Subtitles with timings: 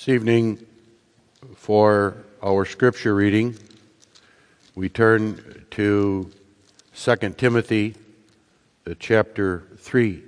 [0.00, 0.64] This evening,
[1.56, 3.54] for our scripture reading,
[4.74, 6.30] we turn to
[6.94, 7.96] 2 Timothy
[8.98, 10.22] chapter 3.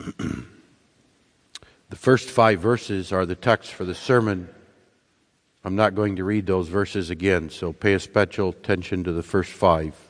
[0.18, 0.44] the
[1.94, 4.50] first five verses are the text for the sermon.
[5.64, 9.22] I'm not going to read those verses again, so pay a special attention to the
[9.22, 10.09] first five.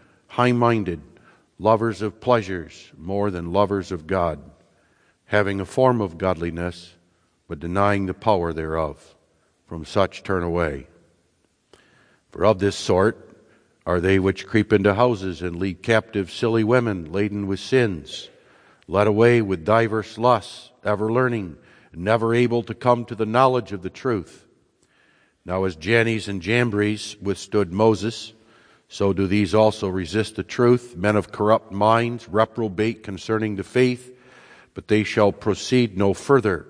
[0.31, 1.01] high minded,
[1.59, 4.39] lovers of pleasures more than lovers of God,
[5.25, 6.93] having a form of godliness,
[7.49, 9.15] but denying the power thereof.
[9.65, 10.87] From such turn away.
[12.31, 13.37] For of this sort
[13.85, 18.29] are they which creep into houses and lead captive silly women laden with sins
[18.87, 21.55] led away with diverse lusts, ever learning,
[21.93, 24.45] never able to come to the knowledge of the truth.
[25.45, 28.33] Now, as Jannes and Jambres withstood Moses,
[28.91, 34.13] so do these also resist the truth, men of corrupt minds, reprobate concerning the faith,
[34.73, 36.67] but they shall proceed no further,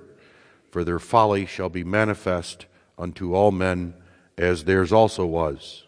[0.70, 3.96] for their folly shall be manifest unto all men,
[4.38, 5.88] as theirs also was.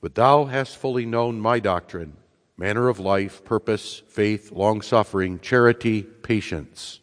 [0.00, 2.16] But thou hast fully known my doctrine
[2.56, 6.98] manner of life, purpose, faith, long suffering, charity, patience,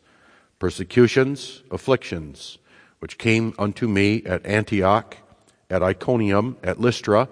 [0.60, 2.58] persecutions, afflictions,
[3.00, 5.16] which came unto me at Antioch,
[5.70, 7.30] at Iconium, at Lystra,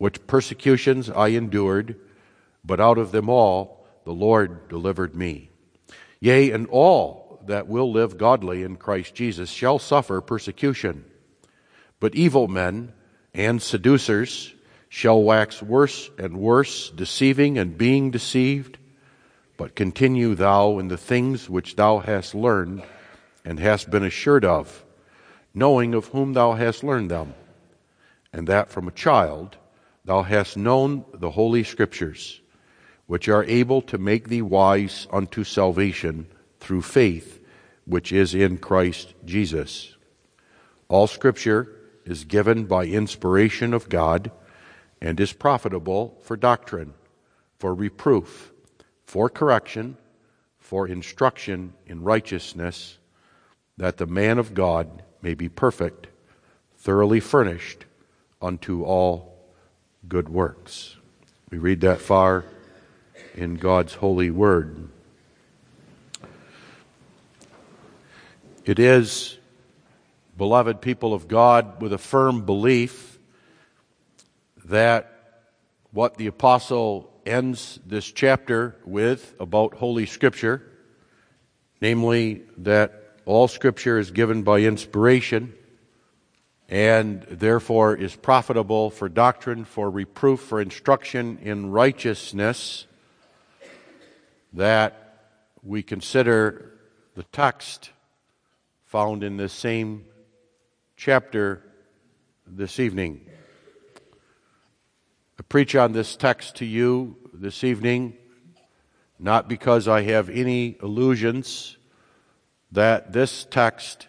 [0.00, 1.94] which persecutions I endured,
[2.64, 5.50] but out of them all the Lord delivered me.
[6.20, 11.04] Yea, and all that will live godly in Christ Jesus shall suffer persecution.
[12.00, 12.94] But evil men
[13.34, 14.54] and seducers,
[14.88, 18.78] shall wax worse and worse, deceiving and being deceived.
[19.58, 22.84] But continue thou in the things which thou hast learned
[23.44, 24.82] and hast been assured of,
[25.52, 27.34] knowing of whom thou hast learned them,
[28.32, 29.58] and that from a child
[30.04, 32.40] thou hast known the holy scriptures,
[33.06, 36.26] which are able to make thee wise unto salvation
[36.58, 37.40] through faith
[37.90, 39.96] which is in Christ Jesus.
[40.88, 41.74] All scripture
[42.04, 44.30] is given by inspiration of God
[45.00, 46.94] and is profitable for doctrine,
[47.58, 48.52] for reproof,
[49.04, 49.96] for correction,
[50.58, 52.98] for instruction in righteousness,
[53.76, 56.06] that the man of God may be perfect,
[56.76, 57.86] thoroughly furnished
[58.40, 59.29] unto all
[60.08, 60.96] good works.
[61.50, 62.44] We read that far
[63.34, 64.88] in God's holy word.
[68.64, 69.38] It is,
[70.36, 73.18] beloved people of God, with a firm belief
[74.66, 75.44] that
[75.92, 80.62] what the apostle ends this chapter with about Holy Scripture,
[81.80, 85.54] namely that all Scripture is given by inspiration
[86.70, 92.86] and therefore is profitable for doctrine, for reproof, for instruction in righteousness,
[94.52, 95.28] that
[95.64, 96.72] we consider
[97.16, 97.90] the text
[98.84, 100.04] found in this same
[100.96, 101.62] chapter
[102.46, 103.26] this evening.
[105.38, 108.16] I preach on this text to you this evening,
[109.18, 111.76] not because I have any illusions
[112.70, 114.06] that this text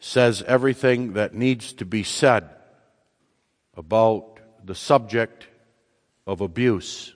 [0.00, 2.48] says everything that needs to be said
[3.76, 5.46] about the subject
[6.26, 7.14] of abuse,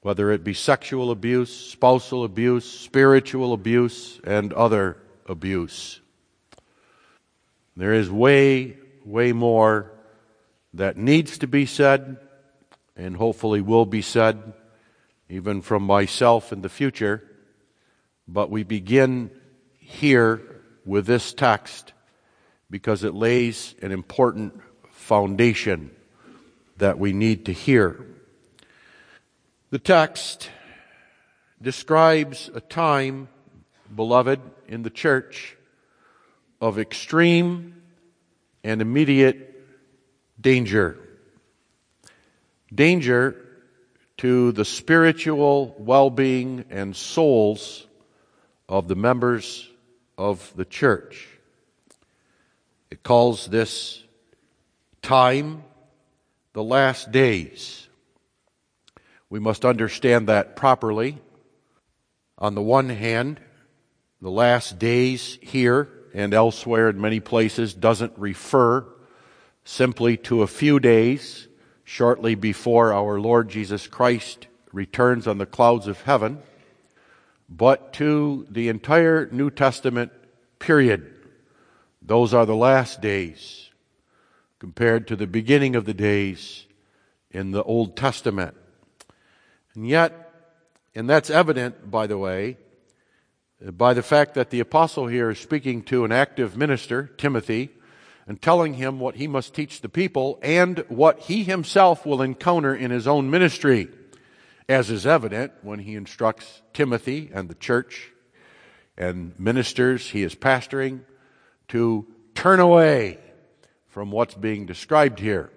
[0.00, 4.96] whether it be sexual abuse, spousal abuse, spiritual abuse, and other
[5.26, 6.00] abuse.
[7.76, 9.92] There is way, way more
[10.74, 12.18] that needs to be said
[12.96, 14.52] and hopefully will be said
[15.28, 17.22] even from myself in the future.
[18.28, 19.30] But we begin
[19.78, 20.49] here
[20.84, 21.92] with this text
[22.70, 24.60] because it lays an important
[24.90, 25.90] foundation
[26.78, 28.06] that we need to hear.
[29.70, 30.50] The text
[31.60, 33.28] describes a time,
[33.94, 35.56] beloved, in the church
[36.60, 37.82] of extreme
[38.64, 39.62] and immediate
[40.40, 40.98] danger.
[42.74, 43.46] Danger
[44.18, 47.86] to the spiritual well being and souls
[48.68, 49.69] of the members
[50.20, 51.28] of the church.
[52.90, 54.04] It calls this
[55.00, 55.64] time
[56.52, 57.88] the last days.
[59.30, 61.18] We must understand that properly.
[62.36, 63.40] On the one hand,
[64.20, 68.84] the last days here and elsewhere in many places doesn't refer
[69.64, 71.48] simply to a few days
[71.82, 76.42] shortly before our Lord Jesus Christ returns on the clouds of heaven,
[77.50, 80.12] but to the entire New Testament
[80.60, 81.12] period.
[82.00, 83.70] Those are the last days
[84.60, 86.66] compared to the beginning of the days
[87.30, 88.56] in the Old Testament.
[89.74, 90.32] And yet,
[90.94, 92.56] and that's evident, by the way,
[93.60, 97.70] by the fact that the apostle here is speaking to an active minister, Timothy,
[98.26, 102.74] and telling him what he must teach the people and what he himself will encounter
[102.74, 103.88] in his own ministry,
[104.70, 108.12] as is evident when he instructs Timothy and the church
[108.96, 111.00] and ministers he is pastoring
[111.66, 112.06] to
[112.36, 113.18] turn away
[113.88, 115.50] from what's being described here.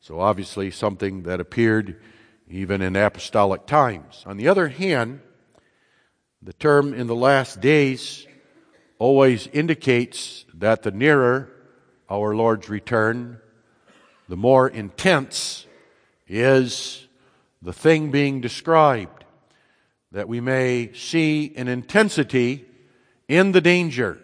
[0.00, 2.00] So, obviously, something that appeared
[2.48, 4.24] even in apostolic times.
[4.26, 5.20] On the other hand,
[6.42, 8.26] the term in the last days
[8.98, 11.50] always indicates that the nearer
[12.10, 13.38] our Lord's return,
[14.28, 15.66] the more intense
[16.26, 17.03] is
[17.64, 19.24] the thing being described,
[20.12, 22.66] that we may see an intensity
[23.26, 24.20] in the danger,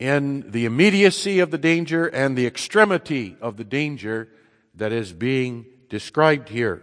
[0.00, 4.28] in the immediacy of the danger and the extremity of the danger
[4.74, 6.82] that is being described here.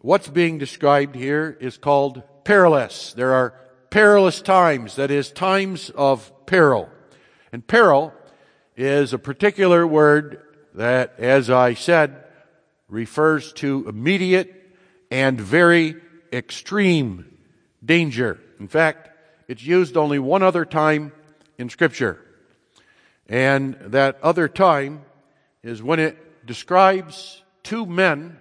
[0.00, 3.12] What's being described here is called perilous.
[3.12, 3.54] There are
[3.90, 6.90] perilous times, that is, times of peril.
[7.52, 8.12] And peril
[8.76, 10.42] is a particular word
[10.74, 12.21] that, as I said,
[12.92, 14.54] refers to immediate
[15.10, 15.96] and very
[16.30, 17.38] extreme
[17.84, 18.38] danger.
[18.60, 19.08] In fact,
[19.48, 21.10] it's used only one other time
[21.58, 22.20] in Scripture.
[23.26, 25.02] And that other time
[25.62, 28.38] is when it describes two men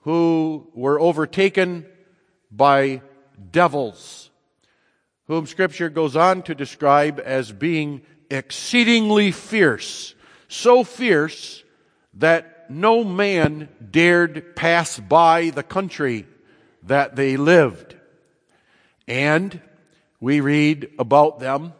[0.00, 1.86] who were overtaken
[2.50, 3.00] by
[3.50, 4.30] devils,
[5.28, 10.14] whom Scripture goes on to describe as being exceedingly fierce,
[10.46, 11.64] so fierce
[12.14, 16.26] that no man dared pass by the country
[16.82, 17.96] that they lived.
[19.08, 19.60] And
[20.20, 21.72] we read about them.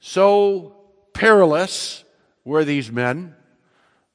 [0.00, 0.76] So
[1.12, 2.04] perilous
[2.44, 3.34] were these men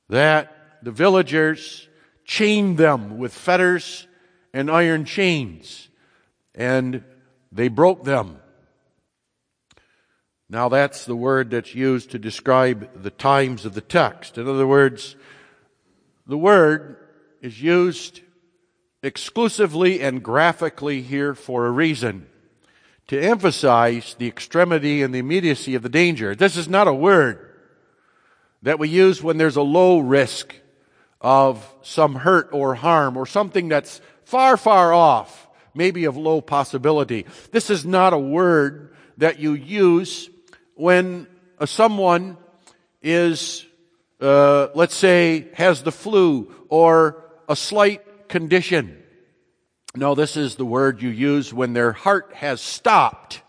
[0.09, 1.87] that the villagers
[2.25, 4.07] chained them with fetters
[4.53, 5.89] and iron chains,
[6.53, 7.03] and
[7.51, 8.39] they broke them.
[10.49, 14.37] Now, that's the word that's used to describe the times of the text.
[14.37, 15.15] In other words,
[16.27, 16.97] the word
[17.41, 18.21] is used
[19.03, 22.27] exclusively and graphically here for a reason
[23.07, 26.33] to emphasize the extremity and the immediacy of the danger.
[26.33, 27.51] This is not a word
[28.63, 30.55] that we use when there's a low risk
[31.21, 37.27] of some hurt or harm or something that's far, far off, maybe of low possibility.
[37.51, 40.29] This is not a word that you use
[40.73, 41.27] when
[41.65, 42.37] someone
[43.03, 43.65] is,
[44.21, 49.01] uh, let's say, has the flu or a slight condition.
[49.95, 53.41] No, this is the word you use when their heart has stopped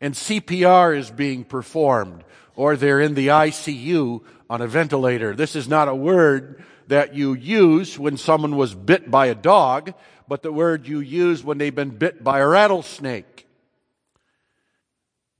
[0.00, 2.24] and CPR is being performed
[2.54, 5.34] or they're in the ICU on a ventilator.
[5.34, 9.94] This is not a word that you use when someone was bit by a dog,
[10.26, 13.46] but the word you use when they've been bit by a rattlesnake.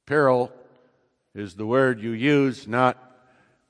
[0.06, 0.52] Peril
[1.34, 3.07] is the word you use not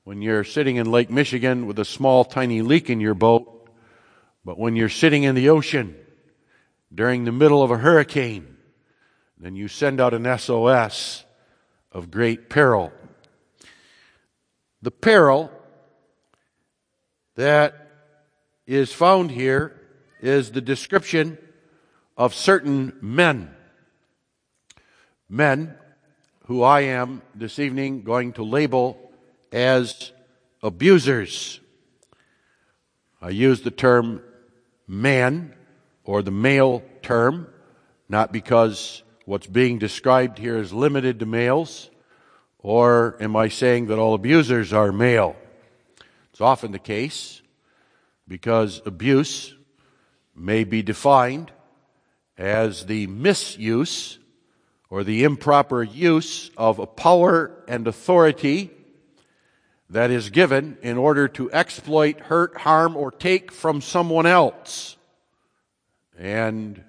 [0.09, 3.69] when you're sitting in Lake Michigan with a small tiny leak in your boat,
[4.43, 5.95] but when you're sitting in the ocean
[6.91, 8.57] during the middle of a hurricane,
[9.37, 11.23] then you send out an SOS
[11.91, 12.91] of great peril.
[14.81, 15.51] The peril
[17.35, 17.91] that
[18.65, 19.79] is found here
[20.21, 21.37] is the description
[22.17, 23.53] of certain men.
[25.29, 25.75] Men
[26.47, 29.08] who I am this evening going to label
[29.51, 30.11] as
[30.61, 31.59] abusers.
[33.21, 34.21] I use the term
[34.87, 35.53] man
[36.03, 37.47] or the male term,
[38.07, 41.89] not because what's being described here is limited to males,
[42.57, 45.35] or am I saying that all abusers are male?
[46.31, 47.41] It's often the case
[48.27, 49.53] because abuse
[50.35, 51.51] may be defined
[52.37, 54.17] as the misuse
[54.89, 58.71] or the improper use of a power and authority
[59.89, 64.97] that is given in order to exploit, hurt, harm, or take from someone else.
[66.17, 66.83] And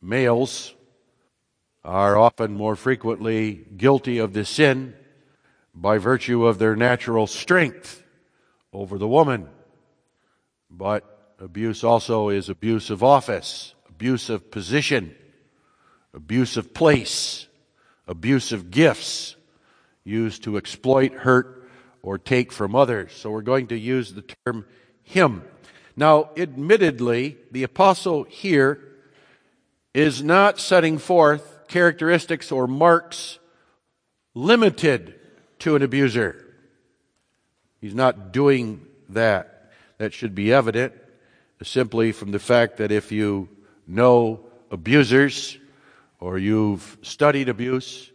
[0.00, 0.74] males
[1.84, 4.94] are often more frequently guilty of this sin
[5.74, 8.02] by virtue of their natural strength
[8.72, 9.48] over the woman.
[10.70, 15.12] But Abuse also is abuse of office, abuse of position,
[16.14, 17.48] abuse of place,
[18.06, 19.34] abuse of gifts
[20.04, 21.61] used to exploit, hurt,
[22.02, 23.12] or take from others.
[23.12, 24.66] So we're going to use the term
[25.02, 25.44] him.
[25.96, 28.80] Now, admittedly, the apostle here
[29.94, 33.38] is not setting forth characteristics or marks
[34.34, 35.14] limited
[35.60, 36.44] to an abuser.
[37.80, 39.72] He's not doing that.
[39.98, 40.94] That should be evident
[41.62, 43.48] simply from the fact that if you
[43.86, 44.40] know
[44.70, 45.58] abusers
[46.18, 48.11] or you've studied abuse,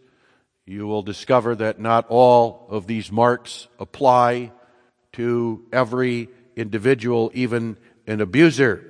[0.68, 4.52] you will discover that not all of these marks apply
[5.12, 8.84] to every individual, even an abuser.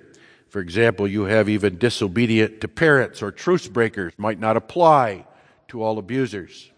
[0.48, 5.24] For example, you have even disobedient to parents or truce breakers might not apply
[5.68, 6.68] to all abusers.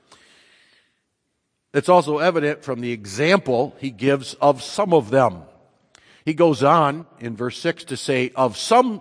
[1.72, 5.44] It's also evident from the example he gives of some of them.
[6.26, 9.00] He goes on in verse 6 to say, of some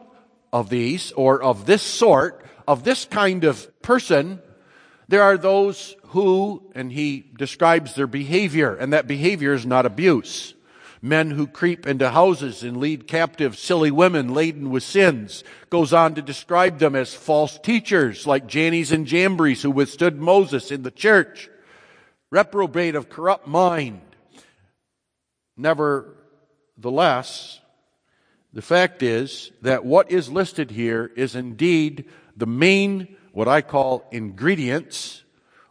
[0.53, 4.41] of these, or of this sort, of this kind of person,
[5.09, 10.53] there are those who, and he describes their behavior, and that behavior is not abuse.
[11.01, 15.43] Men who creep into houses and lead captive silly women laden with sins.
[15.71, 20.69] Goes on to describe them as false teachers like Jannes and Jambres who withstood Moses
[20.69, 21.49] in the church.
[22.29, 24.01] Reprobate of corrupt mind.
[25.57, 27.61] Nevertheless,
[28.53, 32.05] the fact is that what is listed here is indeed
[32.37, 35.23] the main what I call ingredients,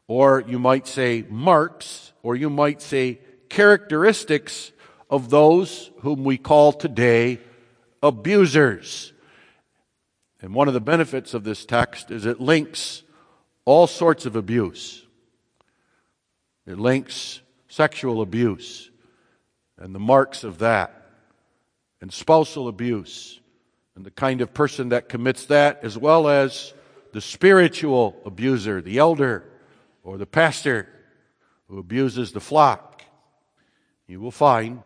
[0.06, 4.72] or you might say marks, or you might say characteristics
[5.10, 7.40] of those whom we call today
[8.02, 9.12] abusers.
[10.40, 13.02] And one of the benefits of this text is it links
[13.64, 15.04] all sorts of abuse.
[16.66, 18.90] It links sexual abuse
[19.78, 20.94] and the marks of that,
[22.00, 23.40] and spousal abuse,
[23.94, 26.74] and the kind of person that commits that, as well as
[27.12, 29.44] the spiritual abuser, the elder
[30.02, 30.88] or the pastor
[31.68, 33.02] who abuses the flock.
[34.06, 34.82] You will find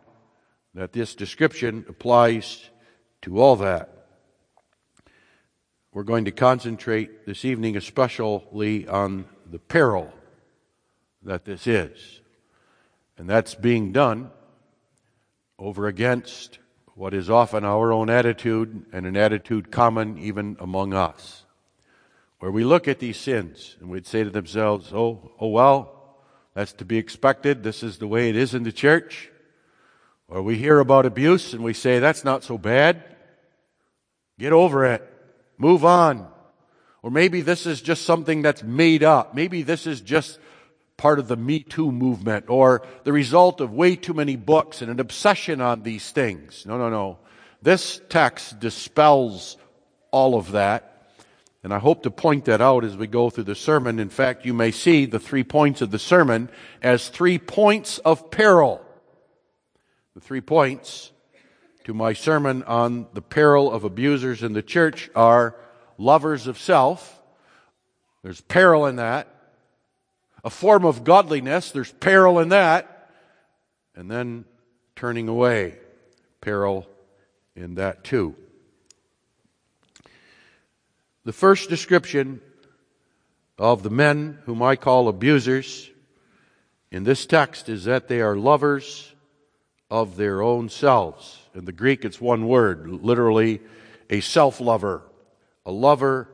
[0.73, 2.69] that this description applies
[3.21, 3.89] to all that.
[5.93, 10.11] We're going to concentrate this evening especially on the peril
[11.21, 12.21] that this is.
[13.17, 14.31] And that's being done
[15.59, 16.57] over against
[16.95, 21.42] what is often our own attitude and an attitude common even among us
[22.43, 26.17] where we look at these sins and we'd say to themselves, oh, oh well,
[26.53, 27.63] that's to be expected.
[27.63, 29.31] This is the way it is in the church.
[30.27, 33.01] Or we hear about abuse and we say, that's not so bad.
[34.37, 35.09] Get over it.
[35.57, 36.27] Move on.
[37.01, 39.33] Or maybe this is just something that's made up.
[39.33, 40.37] Maybe this is just
[40.97, 44.91] part of the Me Too movement or the result of way too many books and
[44.91, 46.65] an obsession on these things.
[46.65, 47.19] No, no, no.
[47.61, 49.55] This text dispels
[50.11, 50.92] all of that
[51.63, 53.97] and I hope to point that out as we go through the sermon.
[53.97, 56.49] In fact, you may see the three points of the sermon
[56.81, 58.85] as three points of peril.
[60.13, 61.11] The three points
[61.85, 65.55] to my sermon on the peril of abusers in the church are
[65.97, 67.21] lovers of self.
[68.23, 69.29] There's peril in that.
[70.43, 71.71] A form of godliness.
[71.71, 73.09] There's peril in that.
[73.95, 74.43] And then
[74.97, 75.77] turning away.
[76.41, 76.87] Peril
[77.55, 78.35] in that too.
[81.25, 82.41] The first description
[83.57, 85.89] of the men whom I call abusers
[86.91, 89.15] in this text is that they are lovers
[89.89, 91.39] of their own selves.
[91.55, 93.61] In the Greek, it's one word, literally
[94.09, 95.01] a self lover,
[95.65, 96.27] a lover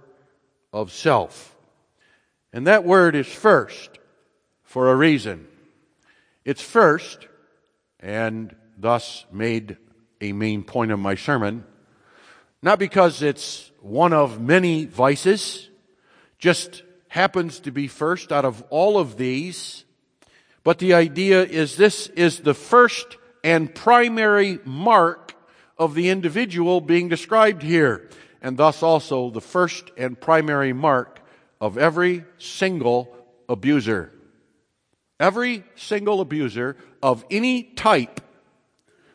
[0.73, 1.55] of self.
[2.51, 3.99] And that word is first
[4.63, 5.47] for a reason.
[6.45, 7.27] It's first,
[7.99, 9.77] and thus made
[10.19, 11.63] a main point of my sermon,
[12.63, 15.69] not because it's one of many vices,
[16.37, 19.83] just happens to be first out of all of these.
[20.63, 25.33] But the idea is this is the first and primary mark
[25.77, 28.09] of the individual being described here,
[28.41, 31.21] and thus also the first and primary mark
[31.61, 33.13] of every single
[33.47, 34.11] abuser.
[35.19, 38.21] Every single abuser of any type,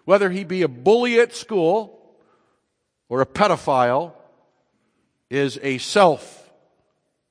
[0.04, 2.14] whether he be a bully at school
[3.08, 4.12] or a pedophile
[5.34, 6.50] is a self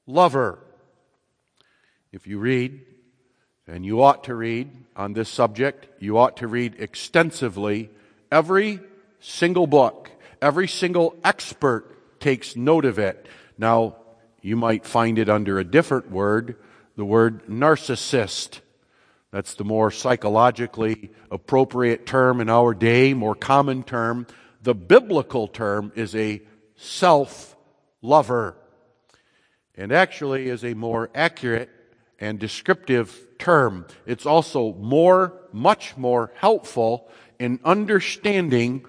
[0.06, 0.60] lover.
[2.12, 2.82] If you read,
[3.66, 7.90] and you ought to read on this subject, you ought to read extensively
[8.30, 8.82] every
[9.20, 10.12] single book.
[10.42, 13.26] Every single expert takes note of it.
[13.58, 13.96] Now,
[14.42, 16.58] you might find it under a different word,
[16.98, 18.60] the word narcissist.
[19.32, 24.28] That's the more psychologically appropriate term in our day, more common term
[24.62, 26.42] The biblical term is a
[26.76, 27.53] self
[28.04, 28.56] lover,
[29.76, 31.72] and actually is a more accurate
[32.20, 33.88] and descriptive term.
[34.06, 38.86] It's also more, much more helpful in understanding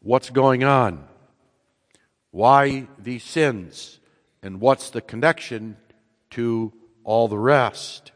[0.00, 1.06] what's going on,
[2.30, 3.98] why these sins,
[4.42, 5.76] and what's the connection
[6.30, 6.72] to
[7.04, 8.12] all the rest.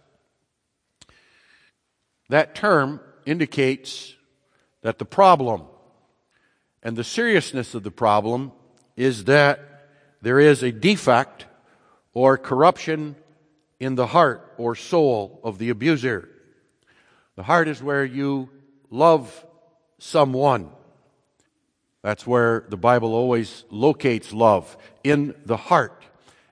[2.28, 4.14] That term indicates
[4.82, 5.62] that the problem
[6.82, 8.52] and the seriousness of the problem
[8.96, 9.71] is that
[10.22, 11.46] there is a defect
[12.14, 13.16] or corruption
[13.78, 16.28] in the heart or soul of the abuser.
[17.36, 18.48] The heart is where you
[18.90, 19.46] love
[19.98, 20.70] someone.
[22.02, 26.02] That's where the Bible always locates love, in the heart.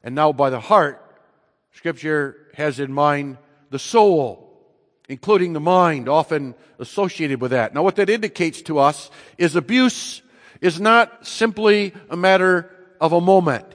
[0.02, 1.04] And now, by the heart,
[1.72, 3.38] Scripture has in mind
[3.70, 4.50] the soul
[5.10, 7.74] including the mind, often associated with that.
[7.74, 10.22] Now, what that indicates to us is abuse
[10.60, 12.70] is not simply a matter
[13.00, 13.66] of a moment,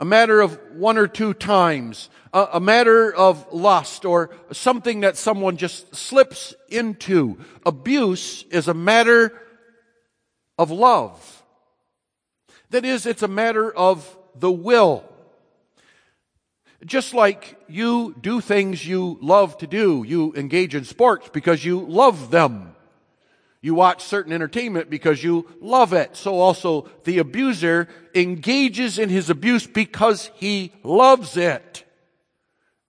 [0.00, 5.16] a matter of one or two times, a, a matter of lust or something that
[5.16, 7.38] someone just slips into.
[7.64, 9.40] Abuse is a matter
[10.58, 11.42] of love.
[12.70, 15.04] That is, it's a matter of the will.
[16.84, 21.80] Just like you do things you love to do, you engage in sports because you
[21.80, 22.75] love them.
[23.66, 26.14] You watch certain entertainment because you love it.
[26.14, 31.82] So also the abuser engages in his abuse because he loves it.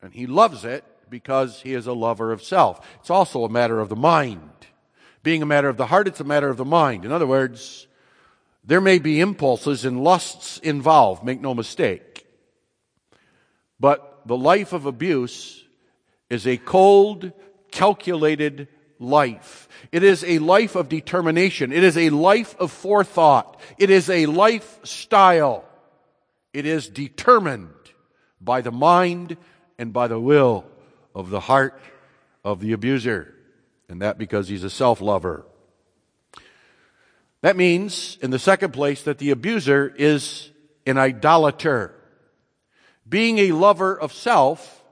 [0.03, 2.88] And he loves it because he is a lover of self.
[3.00, 4.51] It's also a matter of the mind.
[5.24, 7.05] Being a matter of the heart, it's a matter of the mind.
[7.05, 7.88] In other words,
[8.63, 12.27] there may be impulses and lusts involved, make no mistake.
[13.79, 15.65] But the life of abuse
[16.29, 17.31] is a cold,
[17.72, 18.67] calculated
[18.99, 19.67] life.
[19.91, 21.71] It is a life of determination.
[21.71, 23.60] It is a life of forethought.
[23.77, 25.65] It is a lifestyle.
[26.53, 27.69] It is determined
[28.41, 29.38] by the mind
[29.77, 30.65] and by the will
[31.13, 31.79] of the heart
[32.43, 33.33] of the abuser.
[33.89, 35.45] And that because he's a self lover.
[37.41, 40.49] That means, in the second place, that the abuser is
[40.86, 41.93] an idolater.
[43.07, 44.83] Being a lover of self,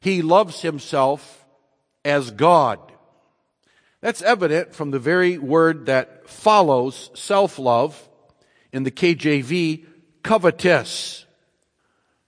[0.00, 1.46] he loves himself
[2.04, 2.80] as God.
[4.00, 8.08] That's evident from the very word that follows self love
[8.72, 9.84] in the KJV,
[10.22, 11.24] covetous.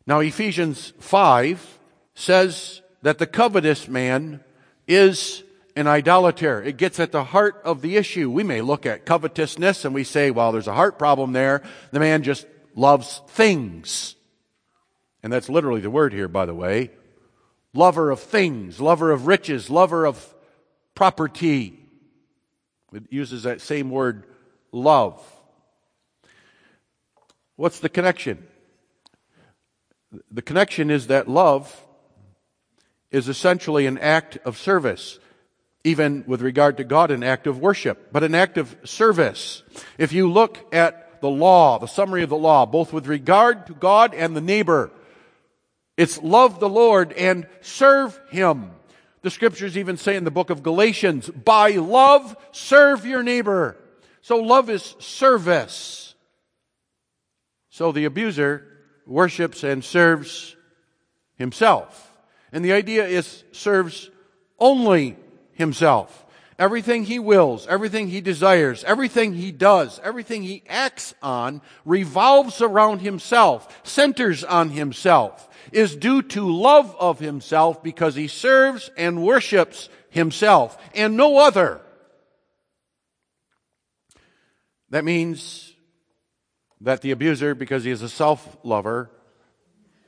[0.07, 1.79] Now, Ephesians 5
[2.15, 4.43] says that the covetous man
[4.87, 5.43] is
[5.77, 6.63] an idolater.
[6.63, 8.31] It gets at the heart of the issue.
[8.31, 11.63] We may look at covetousness and we say, well, there's a heart problem there.
[11.93, 14.17] The man just loves things.
[15.23, 16.91] And that's literally the word here, by the way.
[17.75, 20.35] Lover of things, lover of riches, lover of
[20.99, 21.79] property.
[22.93, 24.25] It uses that same word,
[24.73, 25.23] love.
[27.55, 28.45] What's the connection?
[30.33, 31.87] The connection is that love
[33.13, 35.21] is essentially an act of service,
[35.85, 39.63] even with regard to God, an act of worship, but an act of service.
[39.99, 43.73] If you look at the law, the summary of the law, both with regard to
[43.73, 44.91] God and the neighbor,
[45.97, 48.73] it's love the Lord and serve Him.
[49.23, 53.77] The scriptures even say in the book of Galatians, by love, serve your neighbor.
[54.21, 56.15] So love is service.
[57.71, 58.67] So the abuser
[59.07, 60.57] worships and serves
[61.37, 62.13] himself.
[62.53, 64.11] And the idea is serves
[64.59, 65.17] only
[65.53, 66.27] himself.
[66.59, 72.99] Everything he wills, everything he desires, everything he does, everything he acts on revolves around
[72.99, 79.89] himself, centers on himself is due to love of himself because he serves and worships
[80.11, 81.81] himself and no other.
[84.91, 85.75] That means
[86.81, 89.13] that the abuser, because he is a self lover,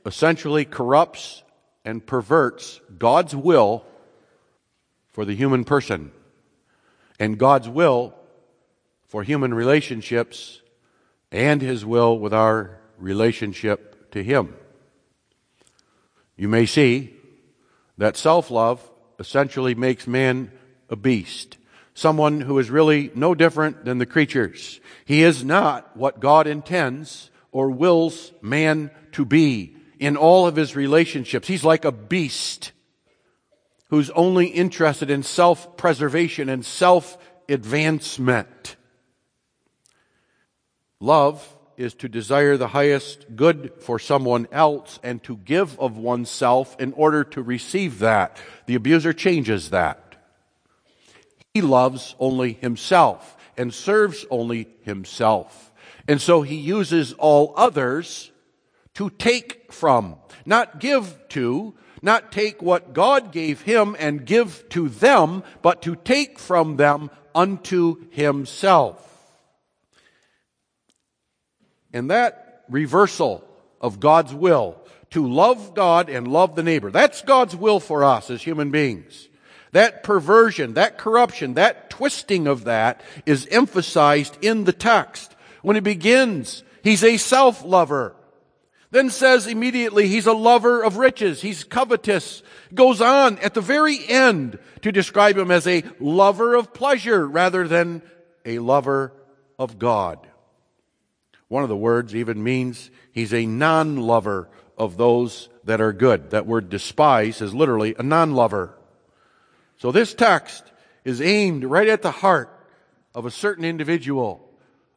[0.05, 1.43] essentially corrupts
[1.85, 3.85] and perverts God's will
[5.11, 6.11] for the human person
[7.21, 8.13] and God's will
[9.07, 10.61] for human relationships
[11.31, 14.55] and his will with our relationship to him
[16.41, 17.13] you may see
[17.99, 18.81] that self love
[19.19, 20.51] essentially makes man
[20.89, 21.59] a beast,
[21.93, 24.79] someone who is really no different than the creatures.
[25.05, 30.75] He is not what God intends or wills man to be in all of his
[30.75, 31.47] relationships.
[31.47, 32.71] He's like a beast
[33.91, 38.75] who's only interested in self preservation and self advancement.
[40.99, 46.79] Love is to desire the highest good for someone else and to give of oneself
[46.79, 48.37] in order to receive that.
[48.65, 50.15] The abuser changes that.
[51.53, 53.37] He loves only himself.
[53.57, 55.73] and serves only himself.
[56.07, 58.31] And so he uses all others
[58.93, 64.89] to take from, not give to, not take what God gave him and give to
[64.89, 69.07] them, but to take from them unto himself.
[71.93, 73.43] And that reversal
[73.79, 74.77] of God's will
[75.11, 79.27] to love God and love the neighbor, that's God's will for us as human beings.
[79.73, 85.35] That perversion, that corruption, that twisting of that is emphasized in the text.
[85.61, 88.15] When it begins, he's a self-lover.
[88.91, 91.41] Then says immediately he's a lover of riches.
[91.41, 92.43] He's covetous.
[92.73, 97.67] Goes on at the very end to describe him as a lover of pleasure rather
[97.67, 98.01] than
[98.45, 99.13] a lover
[99.57, 100.27] of God.
[101.47, 106.31] One of the words even means he's a non-lover of those that are good.
[106.31, 108.77] That word despise is literally a non-lover.
[109.77, 110.63] So this text
[111.05, 112.49] is aimed right at the heart
[113.15, 114.49] of a certain individual,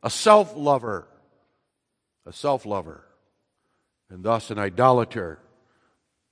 [0.03, 1.07] a self-lover,
[2.27, 3.05] a self-lover
[4.11, 5.39] and thus an idolater,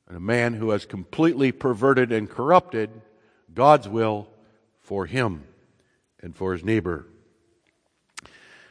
[0.06, 2.90] and a man who has completely perverted and corrupted
[3.52, 4.28] God's will
[4.80, 5.44] for him
[6.20, 7.06] and for his neighbor.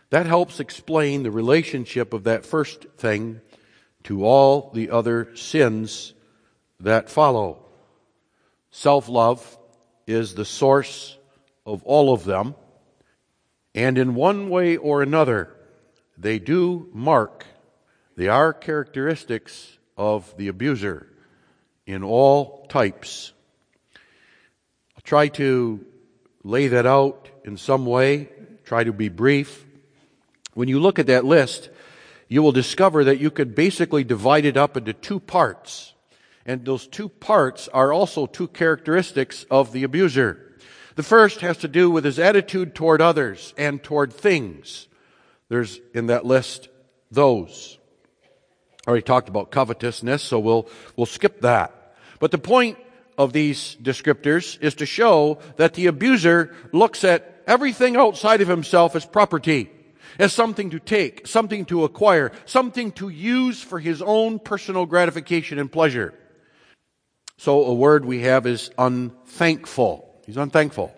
[0.10, 3.42] That helps explain the relationship of that first thing
[4.04, 6.14] to all the other sins
[6.80, 7.66] that follow.
[8.72, 9.58] Self love
[10.08, 11.18] is the source
[11.66, 12.56] of all of them,
[13.74, 15.56] and in one way or another,
[16.18, 17.46] they do mark
[18.16, 21.08] they are characteristics of the abuser
[21.86, 23.34] in all types.
[24.96, 25.86] I'll try to
[26.44, 28.30] lay that out in some way,
[28.66, 29.66] try to be brief.
[30.54, 31.70] When you look at that list,
[32.28, 35.94] you will discover that you could basically divide it up into two parts.
[36.46, 40.58] And those two parts are also two characteristics of the abuser.
[40.96, 44.88] The first has to do with his attitude toward others and toward things.
[45.50, 46.70] There's in that list
[47.12, 47.78] those
[48.88, 51.96] already talked about covetousness, so we'll, we'll skip that.
[52.20, 52.78] But the point
[53.18, 58.96] of these descriptors is to show that the abuser looks at everything outside of himself
[58.96, 59.70] as property,
[60.18, 65.60] as something to take, something to acquire, something to use for his own personal gratification
[65.60, 66.14] and pleasure.
[67.38, 70.08] So a word we have is unthankful.
[70.26, 70.94] He's unthankful.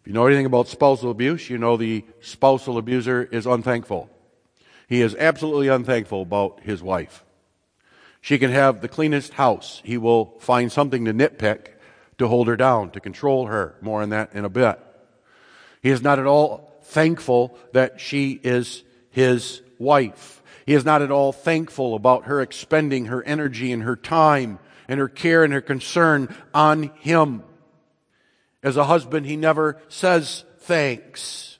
[0.00, 4.10] If you know anything about spousal abuse, you know the spousal abuser is unthankful.
[4.88, 7.24] He is absolutely unthankful about his wife.
[8.20, 9.82] She can have the cleanest house.
[9.84, 11.68] He will find something to nitpick
[12.18, 13.76] to hold her down, to control her.
[13.80, 14.78] More on that in a bit.
[15.82, 20.42] He is not at all thankful that she is his wife.
[20.66, 24.98] He is not at all thankful about her expending her energy and her time and
[24.98, 27.42] her care and her concern on him.
[28.62, 31.58] As a husband, he never says thanks.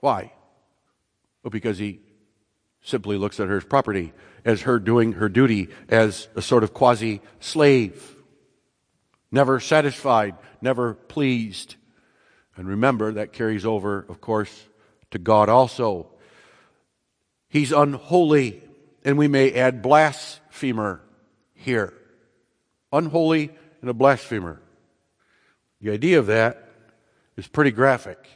[0.00, 0.32] Why?
[1.46, 2.00] Well, because he
[2.82, 4.12] simply looks at her as property,
[4.44, 8.16] as her doing her duty as a sort of quasi slave.
[9.30, 11.76] Never satisfied, never pleased.
[12.56, 14.66] And remember, that carries over, of course,
[15.12, 16.08] to God also.
[17.48, 18.60] He's unholy,
[19.04, 21.00] and we may add blasphemer
[21.54, 21.94] here.
[22.92, 24.60] Unholy and a blasphemer.
[25.80, 26.70] The idea of that
[27.36, 28.35] is pretty graphic.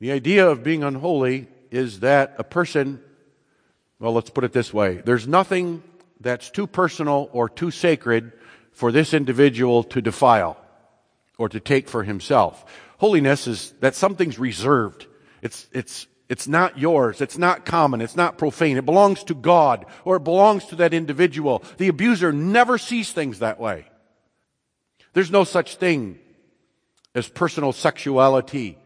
[0.00, 3.00] The idea of being unholy is that a person,
[3.98, 5.82] well, let's put it this way there's nothing
[6.20, 8.32] that's too personal or too sacred
[8.72, 10.56] for this individual to defile
[11.36, 12.64] or to take for himself.
[12.98, 15.06] Holiness is that something's reserved.
[15.42, 17.20] It's, it's, it's not yours.
[17.20, 18.00] It's not common.
[18.00, 18.76] It's not profane.
[18.76, 21.62] It belongs to God or it belongs to that individual.
[21.76, 23.86] The abuser never sees things that way.
[25.12, 26.18] There's no such thing
[27.14, 28.78] as personal sexuality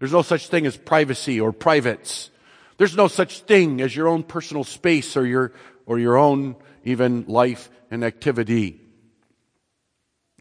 [0.00, 2.30] there's no such thing as privacy or privates.
[2.78, 5.52] There's no such thing as your own personal space or your,
[5.84, 8.80] or your own even life and activity.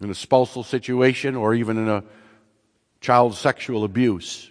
[0.02, 2.06] In a spousal situation or even in a
[3.02, 4.50] child sexual abuse.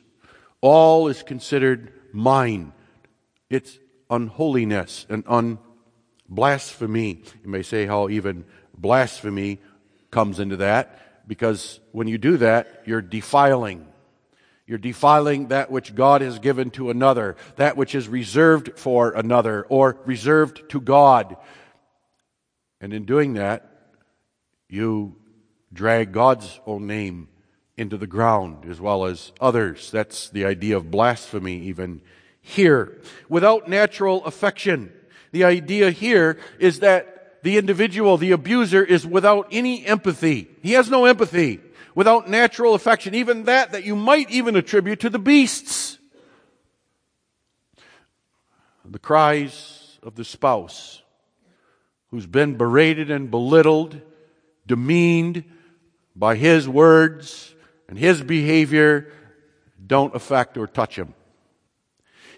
[0.60, 2.74] All is considered mine.
[3.48, 3.78] It's
[4.10, 7.24] unholiness and unblasphemy.
[7.42, 8.44] You may say how even
[8.76, 9.58] blasphemy
[10.10, 13.86] comes into that because when you do that, you're defiling
[14.68, 19.64] you're defiling that which God has given to another, that which is reserved for another,
[19.70, 21.38] or reserved to God.
[22.78, 23.64] And in doing that,
[24.68, 25.16] you
[25.72, 27.28] drag God's own name
[27.78, 29.90] into the ground as well as others.
[29.90, 32.02] That's the idea of blasphemy, even
[32.42, 33.00] here.
[33.26, 34.92] Without natural affection.
[35.32, 40.48] The idea here is that the individual, the abuser, is without any empathy.
[40.60, 41.60] He has no empathy
[41.98, 45.98] without natural affection, even that that you might even attribute to the beasts.
[48.84, 51.02] The cries of the spouse
[52.12, 54.00] who's been berated and belittled,
[54.64, 55.42] demeaned
[56.14, 57.52] by his words
[57.88, 59.10] and his behavior
[59.84, 61.14] don't affect or touch him.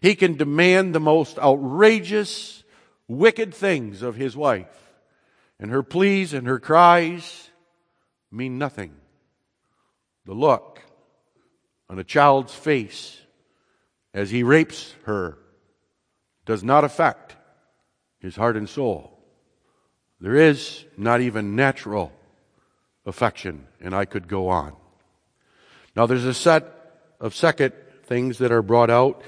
[0.01, 2.65] He can demand the most outrageous,
[3.09, 4.95] wicked things of his wife,
[5.59, 7.51] and her pleas and her cries
[8.33, 8.95] mean nothing.
[10.31, 10.81] The look
[11.89, 13.19] on a child's face
[14.15, 15.37] as he rapes her
[16.47, 17.35] does not affect
[18.21, 19.19] his heart and soul.
[20.21, 22.13] There is not even natural
[23.05, 24.77] affection, and I could go on.
[25.97, 26.63] Now, there's a set
[27.19, 27.73] of second
[28.05, 29.23] things that are brought out,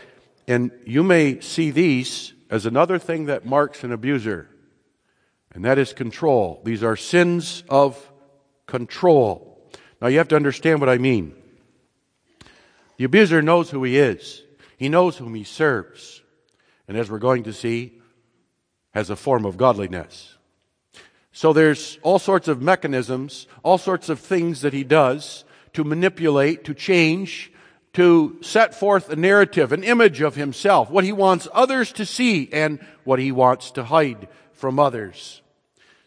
[0.47, 4.49] and you may see these as another thing that marks an abuser,
[5.51, 6.63] and that is control.
[6.65, 8.13] These are sins of
[8.69, 9.52] control.
[10.03, 11.33] Now, you have to understand what I mean.
[12.97, 14.43] The abuser knows who he is,
[14.77, 16.21] he knows whom he serves,
[16.89, 18.01] and as we're going to see,
[18.91, 20.37] has a form of godliness.
[21.31, 26.65] So there's all sorts of mechanisms, all sorts of things that he does to manipulate,
[26.65, 27.53] to change,
[27.93, 32.51] to set forth a narrative, an image of himself, what he wants others to see
[32.53, 35.43] and what he wants to hide from others.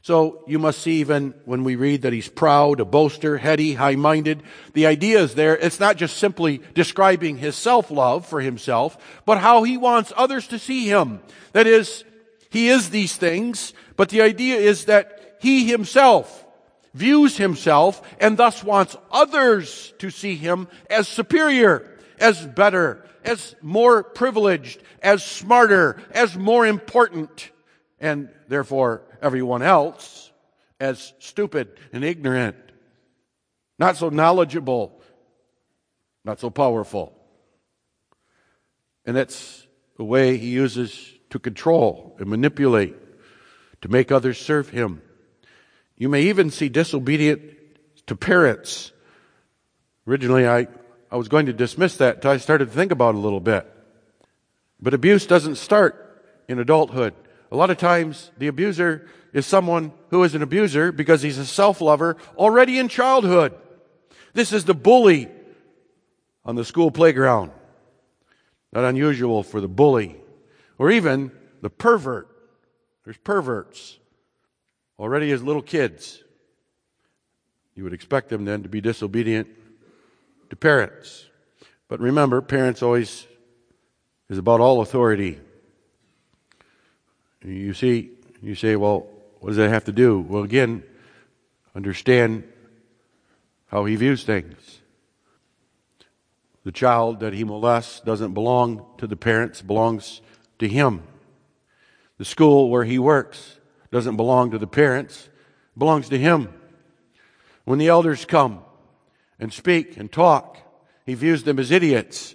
[0.06, 4.44] So you must see even when we read that he's proud, a boaster, heady, high-minded,
[4.74, 9.64] the idea is there, it's not just simply describing his self-love for himself, but how
[9.64, 11.22] he wants others to see him.
[11.54, 12.04] That is,
[12.52, 16.46] he is these things, but the idea is that he himself
[16.94, 24.04] views himself and thus wants others to see him as superior, as better, as more
[24.04, 27.50] privileged, as smarter, as more important,
[28.00, 30.32] and therefore everyone else
[30.80, 32.56] as stupid and ignorant,
[33.80, 35.02] not so knowledgeable,
[36.24, 37.14] not so powerful.
[39.06, 39.66] And that's
[39.98, 42.96] the way he uses to control and manipulate,
[43.82, 45.02] to make others serve him.
[45.98, 47.42] You may even see disobedient
[48.08, 48.92] to parents.
[50.08, 50.68] Originally, I,
[51.12, 53.40] I was going to dismiss that until I started to think about it a little
[53.40, 53.72] bit.
[54.82, 57.14] But abuse doesn't start in adulthood.
[57.52, 61.46] A lot of times, the abuser is someone who is an abuser because he's a
[61.46, 63.54] self-lover already in childhood.
[64.34, 65.30] This is the bully
[66.44, 67.52] on the school playground.
[68.74, 70.18] Not unusual for the bully
[70.78, 71.32] or even
[71.62, 72.28] the pervert.
[73.04, 73.98] There's perverts
[75.00, 76.24] already as little kids.
[77.76, 79.48] You would expect them then to be disobedient
[80.50, 81.26] to parents.
[81.88, 83.28] But remember, parents always
[84.30, 85.40] is about all authority.
[87.46, 89.08] You see, you say, well,
[89.40, 90.20] what does that have to do?
[90.20, 90.84] Well, again,
[91.76, 92.44] understand
[93.68, 94.82] how he views things.
[96.64, 100.22] The child that he molests doesn't belong to the parents, belongs
[100.58, 101.04] to him.
[102.18, 103.60] The school where he works
[103.92, 105.30] doesn't belong to the parents,
[105.78, 106.50] belongs to him.
[107.66, 108.62] When the elders come
[109.40, 110.58] and speak and talk,
[111.06, 112.34] he views them as idiots,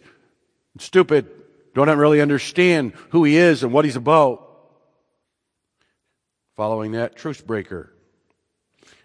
[0.78, 1.28] stupid,
[1.74, 4.49] don't really understand who he is and what he's about.
[6.56, 7.92] Following that, truce breaker.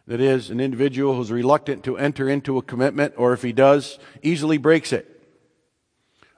[0.07, 3.97] That is, an individual who's reluctant to enter into a commitment, or if he does,
[4.21, 5.11] easily breaks it.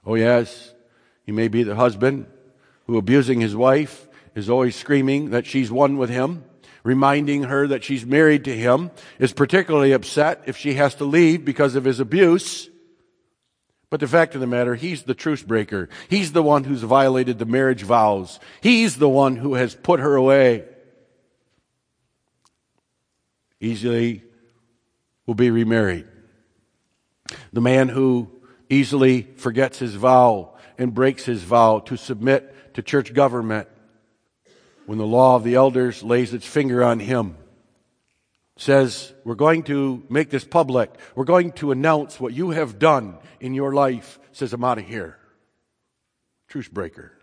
[0.05, 0.73] Oh, yes,
[1.25, 2.27] he may be the husband
[2.85, 6.45] who, abusing his wife, is always screaming that she's one with him,
[6.83, 11.43] reminding her that she's married to him, is particularly upset if she has to leave
[11.43, 12.69] because of his abuse.
[13.89, 15.89] But the fact of the matter, he's the truce breaker.
[16.09, 18.39] He's the one who's violated the marriage vows.
[18.61, 20.65] He's the one who has put her away
[23.59, 24.23] easily
[25.25, 26.07] will be remarried.
[27.51, 28.29] The man who
[28.69, 33.67] easily forgets his vow and breaks his vow to submit to church government
[34.85, 37.35] when the law of the elders lays its finger on him
[38.57, 40.93] says, We're going to make this public.
[41.15, 44.19] We're going to announce what you have done in your life.
[44.31, 45.17] Says, I'm out of here.
[46.47, 47.13] Truce breaker.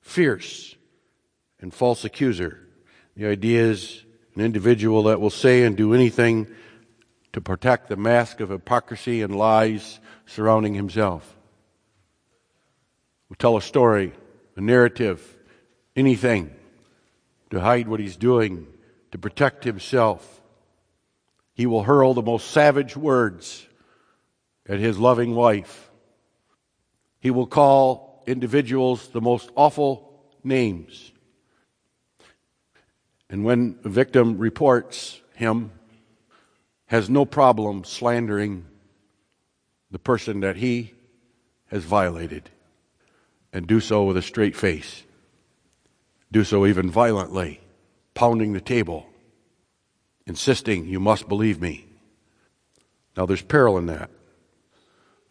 [0.00, 0.74] Fierce
[1.60, 2.66] and false accuser.
[3.16, 4.02] The idea is
[4.40, 6.46] an individual that will say and do anything
[7.34, 11.36] to protect the mask of hypocrisy and lies surrounding himself.
[13.28, 14.14] Will tell a story,
[14.56, 15.36] a narrative,
[15.94, 16.50] anything
[17.50, 18.66] to hide what he's doing,
[19.12, 20.40] to protect himself.
[21.52, 23.66] He will hurl the most savage words
[24.66, 25.90] at his loving wife.
[27.18, 31.12] He will call individuals the most awful names.
[33.30, 35.70] And when a victim reports him,
[36.86, 38.66] has no problem slandering
[39.92, 40.92] the person that he
[41.68, 42.50] has violated
[43.52, 45.04] and do so with a straight face.
[46.32, 47.60] Do so even violently,
[48.14, 49.06] pounding the table,
[50.26, 51.86] insisting, You must believe me.
[53.16, 54.10] Now, there's peril in that.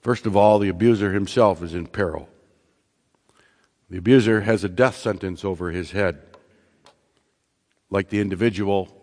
[0.01, 2.29] First of all, the abuser himself is in peril.
[3.89, 6.28] The abuser has a death sentence over his head,
[7.89, 8.95] like the individual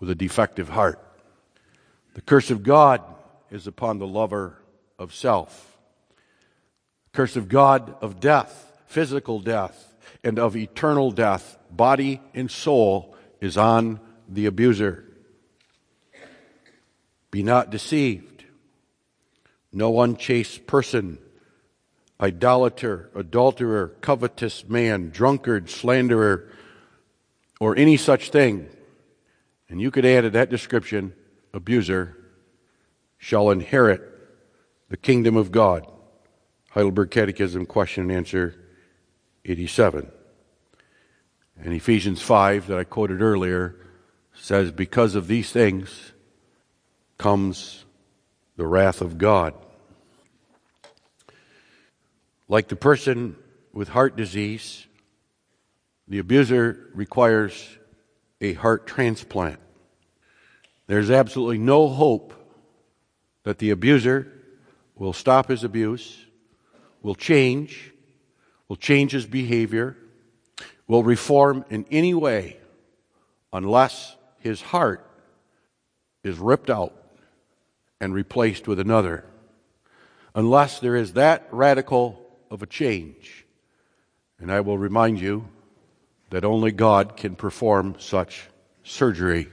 [0.00, 0.98] with a defective heart.
[2.14, 3.02] The curse of God
[3.50, 4.58] is upon the lover
[4.98, 5.78] of self.
[7.06, 13.16] The curse of God of death, physical death, and of eternal death, body and soul,
[13.40, 15.04] is on the abuser.
[17.30, 18.44] Be not deceived.
[19.72, 21.18] No unchaste person,
[22.20, 26.51] idolater, adulterer, covetous man, drunkard, slanderer,
[27.62, 28.68] or any such thing,
[29.68, 31.12] and you could add to that description,
[31.54, 32.16] abuser,
[33.18, 34.02] shall inherit
[34.88, 35.86] the kingdom of God.
[36.70, 38.56] Heidelberg Catechism, question and answer
[39.44, 40.10] 87.
[41.56, 43.76] And Ephesians 5, that I quoted earlier,
[44.34, 46.14] says, Because of these things
[47.16, 47.84] comes
[48.56, 49.54] the wrath of God.
[52.48, 53.36] Like the person
[53.72, 54.88] with heart disease,
[56.08, 57.68] the abuser requires
[58.40, 59.58] a heart transplant.
[60.86, 62.34] There's absolutely no hope
[63.44, 64.30] that the abuser
[64.94, 66.24] will stop his abuse,
[67.02, 67.92] will change,
[68.68, 69.96] will change his behavior,
[70.86, 72.58] will reform in any way
[73.52, 75.08] unless his heart
[76.22, 76.94] is ripped out
[78.00, 79.24] and replaced with another.
[80.34, 82.18] Unless there is that radical
[82.50, 83.46] of a change.
[84.38, 85.48] And I will remind you
[86.32, 88.48] that only God can perform such
[88.82, 89.48] surgery.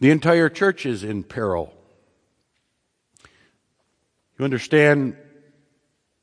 [0.00, 1.72] The entire church is in peril.
[4.36, 5.16] You understand,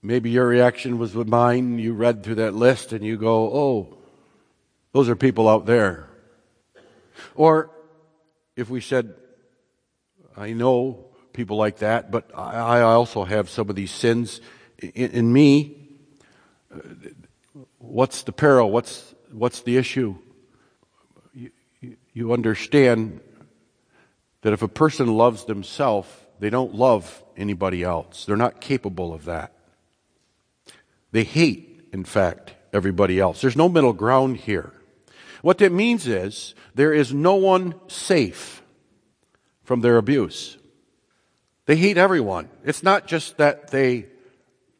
[0.02, 1.80] maybe your reaction was with mine.
[1.80, 3.98] You read through that list and you go, oh,
[4.92, 6.10] those are people out there.
[7.36, 7.72] Or
[8.58, 9.16] if we said,
[10.36, 14.42] I know people like that, but I also have some of these sins
[14.80, 15.78] in, me.
[17.80, 18.70] What's the peril?
[18.72, 20.16] What's, what's the issue?
[21.34, 21.52] You,
[22.14, 23.22] you understand
[24.42, 28.26] that if a person loves themselves, they don't love anybody else.
[28.26, 29.54] They're not capable of that.
[31.12, 33.42] They hate, in fact, everybody else.
[33.42, 34.74] There's no middle ground here.
[35.42, 38.62] What that means is there is no one safe
[39.64, 40.58] from their abuse.
[41.66, 42.50] They hate everyone.
[42.66, 44.08] It's not just that they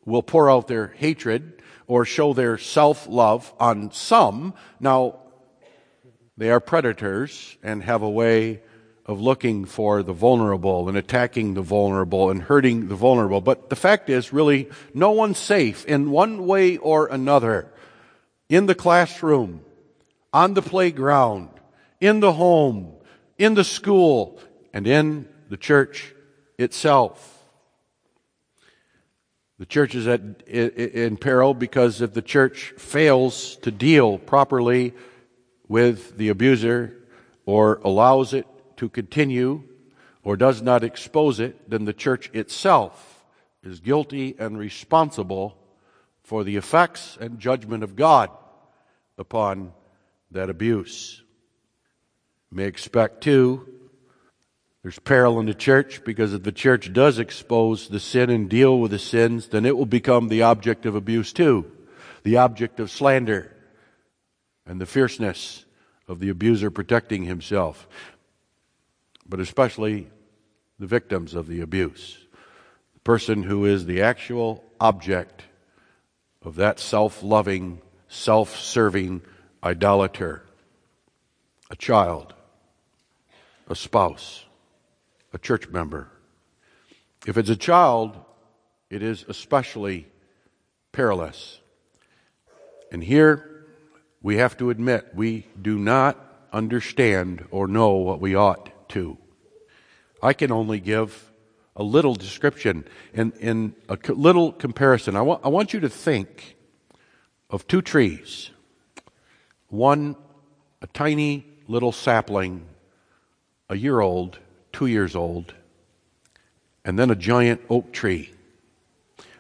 [0.06, 1.59] will pour out their hatred
[1.90, 4.54] or show their self love on some.
[4.80, 5.16] Now,
[6.38, 8.62] they are predators and have a way
[9.08, 13.42] of looking for the vulnerable and attacking the vulnerable and hurting the vulnerable.
[13.42, 17.74] But the fact is, really, no one's safe in one way or another.
[18.50, 19.66] In the classroom,
[20.32, 21.50] on the playground,
[22.00, 22.94] in the home,
[23.40, 24.40] in the school,
[24.74, 26.14] and in the church
[26.60, 27.39] itself.
[29.60, 34.94] The church is at, in peril because if the church fails to deal properly
[35.68, 36.96] with the abuser
[37.46, 39.64] or allows it to continue
[40.24, 43.26] or does not expose it, then the church itself
[43.62, 45.58] is guilty and responsible
[46.24, 48.30] for the effects and judgment of God
[49.18, 49.74] upon
[50.32, 51.22] that abuse.
[52.50, 53.79] May expect, too,
[54.82, 58.80] there's peril in the church because if the church does expose the sin and deal
[58.80, 61.70] with the sins, then it will become the object of abuse, too,
[62.24, 63.56] the object of slander
[64.66, 65.66] and the fierceness
[66.08, 67.88] of the abuser protecting himself
[69.30, 70.08] but especially
[70.80, 72.18] the victims of the abuse.
[72.96, 75.44] The person who is the actual object
[76.42, 79.22] of that self loving, self serving
[79.64, 80.44] idolater.
[81.70, 82.34] A child,
[83.68, 84.44] a spouse,
[85.34, 86.10] a church member.
[87.26, 88.18] If it's a child,
[88.90, 90.08] it is especially
[90.92, 91.60] perilous.
[92.92, 93.66] And here
[94.22, 96.18] we have to admit we do not
[96.52, 99.18] understand or know what we ought to.
[100.22, 101.32] I can only give
[101.76, 105.16] a little description and in a little comparison.
[105.16, 106.58] I want, I want you to think
[107.50, 108.50] of two trees.
[109.70, 110.16] One,
[110.82, 112.66] a tiny little sapling,
[113.70, 114.40] a year old,
[114.80, 115.54] two years old,
[116.86, 118.32] and then a giant oak tree,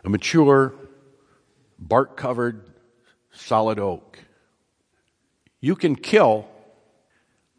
[0.03, 0.73] a mature,
[1.79, 2.69] bark covered,
[3.31, 4.19] solid oak.
[5.61, 6.45] You can kill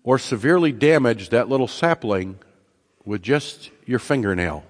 [0.03, 2.39] or severely damage that little sapling
[3.07, 4.62] with just your fingernail.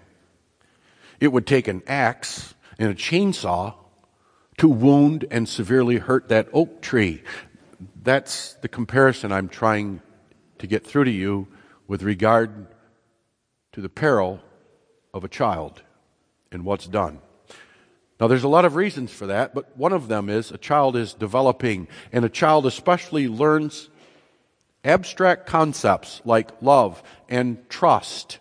[1.18, 3.74] It would take an axe and a chainsaw
[4.58, 7.24] to wound and severely hurt that oak tree.
[8.04, 10.00] That's the comparison I'm trying
[10.58, 11.48] to get through to you
[11.88, 12.68] with regard
[13.72, 14.40] to the peril
[15.14, 15.82] of a child
[16.52, 17.20] and what's done.
[18.20, 20.94] Now, there's a lot of reasons for that, but one of them is a child
[20.94, 23.88] is developing, and a child especially learns
[24.84, 28.38] abstract concepts like love and trust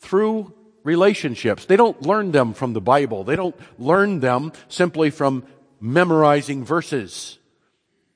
[0.00, 1.66] through relationships.
[1.66, 3.22] They don't learn them from the Bible.
[3.22, 5.44] They don't learn them simply from
[5.80, 7.38] memorizing verses.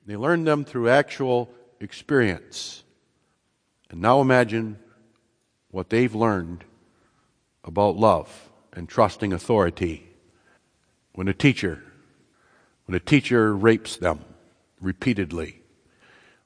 [0.05, 1.49] They learn them through actual
[1.79, 2.83] experience.
[3.89, 4.79] And now imagine
[5.71, 6.63] what they've learned
[7.63, 10.07] about love and trusting authority.
[11.13, 11.83] When a teacher
[12.85, 14.23] when a teacher rapes them
[14.79, 15.61] repeatedly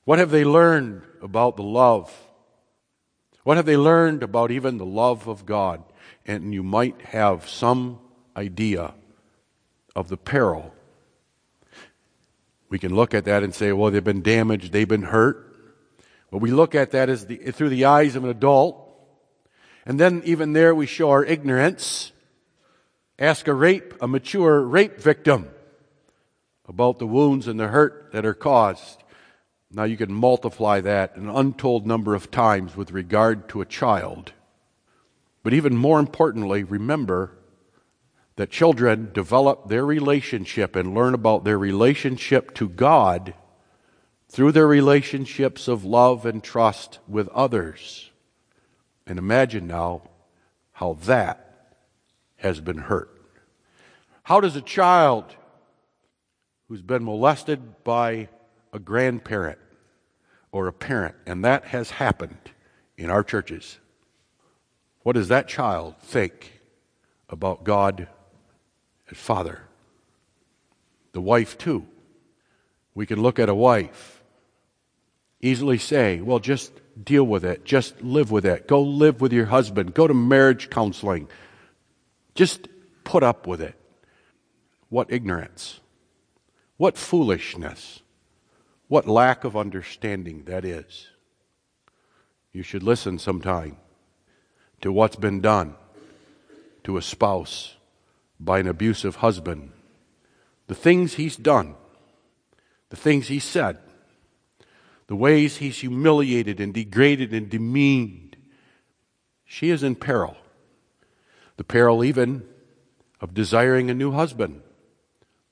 [0.04, 2.12] what have they learned about the love?
[3.44, 5.84] What have they learned about even the love of god?
[6.26, 8.00] And you might have some
[8.36, 8.94] idea
[9.96, 10.74] of the peril.
[12.70, 15.48] We can look at that and say well they've been damaged they've been hurt.
[16.32, 18.81] But we look at that as the, through the eyes of an adult
[19.86, 22.12] and then even there we show our ignorance
[23.22, 25.48] Ask a rape, a mature rape victim
[26.68, 29.04] about the wounds and the hurt that are caused.
[29.70, 34.34] Now you can multiply that an untold number of times with regard to a child.
[35.44, 37.38] But even more importantly, remember
[38.38, 43.36] that children develop their relationship and learn about their relationship to God
[44.30, 48.11] through their relationships of love and trust with others.
[49.06, 50.04] And imagine now
[50.72, 51.76] how that
[52.38, 53.10] has been hurt.
[54.24, 55.36] How does a child
[56.68, 58.30] who's been molested by
[58.72, 59.60] a grandparent
[60.52, 62.52] or a parent, and that has happened
[62.98, 63.80] in our churches,
[65.04, 66.62] what does that child think
[67.30, 68.08] about God
[69.10, 69.62] as Father?
[71.14, 71.88] The wife, too.
[72.94, 74.24] We can look at a wife,
[75.42, 76.72] easily say, well, just
[77.04, 80.70] deal with it, just live with it, go live with your husband, go to marriage
[80.70, 81.28] counseling.
[82.36, 82.68] Just
[83.04, 83.76] put up with it.
[84.90, 85.80] What ignorance.
[86.78, 88.02] What foolishness.
[88.88, 91.08] What lack of understanding that is.
[92.52, 93.78] You should listen sometime
[94.82, 95.76] to what's been done
[96.84, 97.76] to a spouse
[98.40, 99.72] by an abusive husband.
[100.68, 101.76] The things he's done,
[102.90, 103.78] the things he said,
[105.12, 108.38] the ways he's humiliated and degraded and demeaned.
[109.44, 110.38] She is in peril
[111.58, 112.48] the peril even
[113.20, 114.62] of desiring a new husband,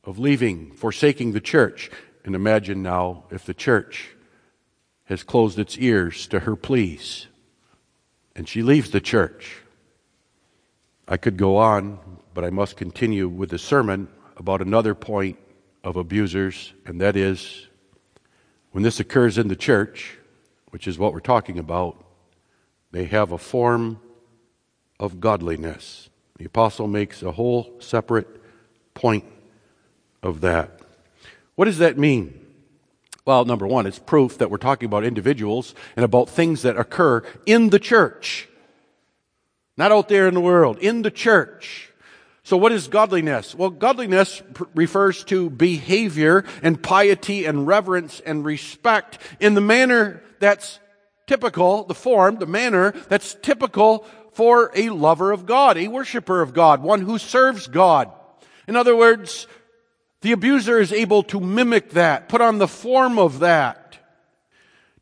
[0.06, 1.92] of leaving, forsaking the church.
[2.24, 4.16] And imagine now if the church
[5.04, 7.28] has closed its ears to her pleas
[8.38, 9.58] and she leaves the church.
[11.06, 12.00] I could go on,
[12.34, 14.08] but I must continue with the sermon
[14.38, 15.38] about another point
[15.84, 17.69] of abusers, and that is
[18.72, 20.18] when this occurs in the church,
[20.70, 22.04] which is what we're talking about,
[22.92, 24.00] they have a form
[25.00, 26.10] of godliness.
[26.38, 28.28] The apostle makes a whole separate
[28.94, 29.26] point
[30.22, 30.80] of that.
[31.56, 32.46] What does that mean?
[33.26, 37.24] Well, number one, it's proof that we're talking about individuals and about things that occur
[37.46, 38.48] in the church.
[39.78, 41.89] Not out there in the world, in the church.
[42.44, 43.54] So what is godliness?
[43.54, 50.24] Well, godliness pr- refers to behavior and piety and reverence and respect in the manner
[50.40, 50.80] that's
[51.28, 56.54] typical, the form, the manner that's typical for a lover of God, a worshiper of
[56.54, 58.12] God, one who serves God.
[58.68, 59.48] In other words,
[60.22, 63.98] the abuser is able to mimic that, put on the form of that,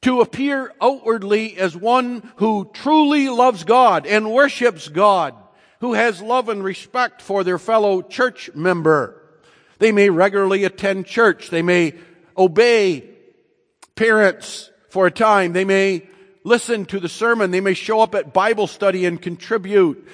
[0.01, 5.35] to appear outwardly as one who truly loves God and worships God,
[5.79, 9.21] who has love and respect for their fellow church member.
[9.79, 11.49] They may regularly attend church.
[11.49, 11.93] They may
[12.37, 13.09] obey
[13.95, 15.53] parents for a time.
[15.53, 16.07] They may
[16.43, 17.51] listen to the sermon.
[17.51, 20.07] They may show up at Bible study and contribute.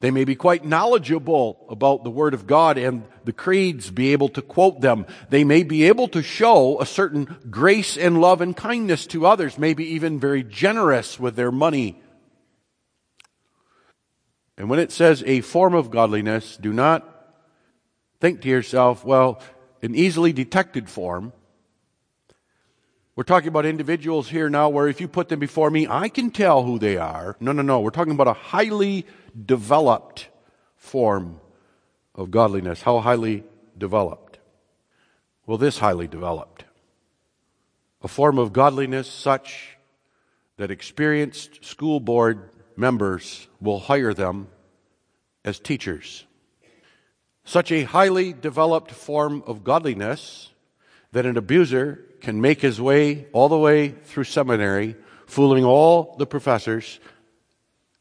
[0.00, 4.28] They may be quite knowledgeable about the Word of God and the creeds, be able
[4.30, 5.06] to quote them.
[5.28, 9.58] They may be able to show a certain grace and love and kindness to others,
[9.58, 12.00] maybe even very generous with their money.
[14.58, 17.06] And when it says a form of godliness, do not
[18.20, 19.40] think to yourself, well,
[19.82, 21.32] an easily detected form.
[23.14, 26.32] We're talking about individuals here now where if you put them before me, I can
[26.32, 27.36] tell who they are.
[27.38, 27.80] No, no, no.
[27.80, 29.06] We're talking about a highly
[29.46, 30.28] developed
[30.76, 31.40] form
[32.16, 32.82] of godliness.
[32.82, 33.44] How highly
[33.76, 34.38] developed?
[35.46, 36.64] Well, this highly developed.
[38.02, 39.76] a form of godliness such
[40.56, 44.48] that experienced school board members will hire them
[45.44, 46.24] as teachers.
[47.44, 50.50] Such a highly developed form of godliness
[51.12, 56.26] that an abuser can make his way all the way through seminary, fooling all the
[56.26, 57.00] professors,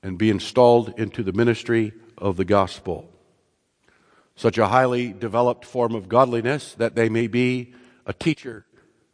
[0.04, 3.10] and be installed into the ministry of the gospel.
[4.36, 7.74] Such a highly developed form of godliness that they may be
[8.06, 8.66] a teacher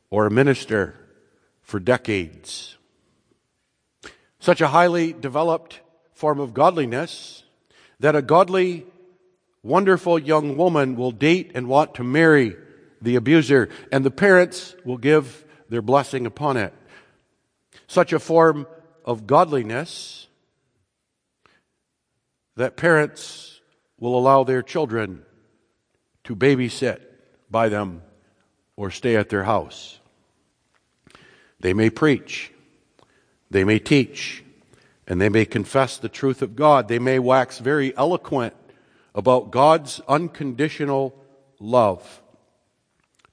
[0.09, 0.95] or a minister
[1.61, 2.77] for decades.
[4.43, 5.79] Such a highly developed
[6.11, 7.43] form of godliness
[8.01, 8.85] that a godly,
[9.63, 12.57] wonderful young woman will date and want to marry
[13.01, 16.73] the abuser, and the parents will give their blessing upon it.
[17.87, 18.67] Such a form
[19.05, 20.27] of godliness
[22.57, 23.61] that parents
[23.97, 25.23] will allow their children
[26.25, 26.99] to babysit
[27.49, 28.01] by them
[28.75, 30.01] or stay at their house.
[31.61, 32.51] They may preach,
[33.53, 34.43] they may teach,
[35.07, 36.87] and they may confess the truth of God.
[36.87, 38.53] They may wax very eloquent
[39.15, 41.15] about God's unconditional
[41.59, 42.21] love.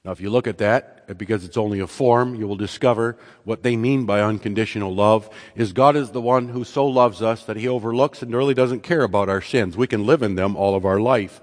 [0.04, 3.62] Now, if you look at that, because it's only a form, you will discover what
[3.62, 7.56] they mean by unconditional love is God is the one who so loves us that
[7.56, 9.76] he overlooks and really doesn't care about our sins.
[9.76, 11.40] We can live in them all of our life.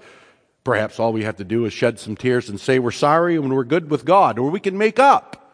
[0.64, 3.54] Perhaps all we have to do is shed some tears and say we're sorry and
[3.54, 5.47] we're good with God, or we can make up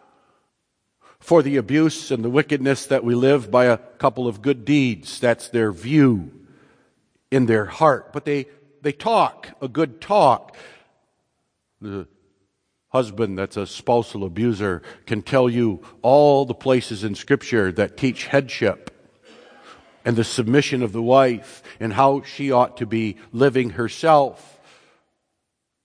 [1.24, 5.18] for the abuse and the wickedness that we live by a couple of good deeds.
[5.20, 6.30] That's their view
[7.30, 8.12] in their heart.
[8.12, 8.44] But they,
[8.82, 10.54] they talk a good talk.
[11.80, 12.06] The
[12.90, 18.26] husband that's a spousal abuser can tell you all the places in Scripture that teach
[18.26, 18.90] headship
[20.04, 24.60] and the submission of the wife and how she ought to be living herself.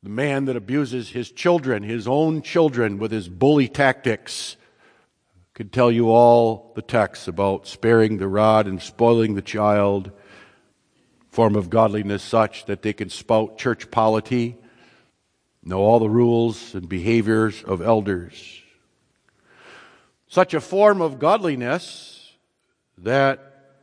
[0.04, 4.58] The man that abuses his children, his own children, with his bully tactics,
[5.60, 10.10] could tell you all the texts about sparing the rod and spoiling the child,
[11.32, 14.56] form of godliness such that they can spout church polity
[15.62, 18.62] know all the rules and behaviors of elders.
[20.30, 22.32] Such a form of godliness
[22.98, 23.74] that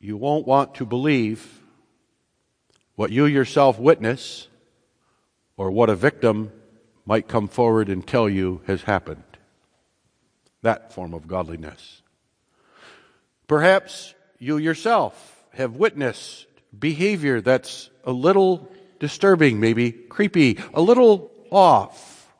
[0.00, 1.60] you won't want to believe
[2.96, 4.48] what you yourself witness
[5.56, 6.50] or what a victim
[7.06, 9.29] might come forward and tell you has happened.
[10.62, 12.02] That form of godliness.
[13.46, 16.46] Perhaps you yourself have witnessed
[16.78, 22.30] behavior that's a little disturbing, maybe creepy, a little off.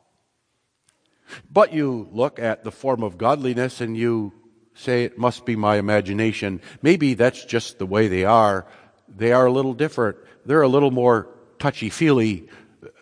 [1.51, 4.33] But you look at the form of godliness and you
[4.73, 6.61] say, it must be my imagination.
[6.81, 8.65] Maybe that's just the way they are.
[9.09, 10.17] They are a little different.
[10.45, 11.27] They're a little more
[11.59, 12.47] touchy feely.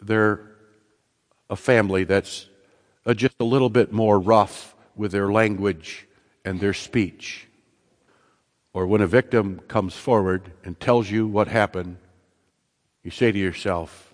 [0.02, 0.42] They're
[1.50, 2.48] a family that's
[3.16, 6.06] just a little bit more rough with their language
[6.44, 7.48] and their speech.
[8.74, 11.96] Or when a victim comes forward and tells you what happened,
[13.02, 14.14] you say to yourself,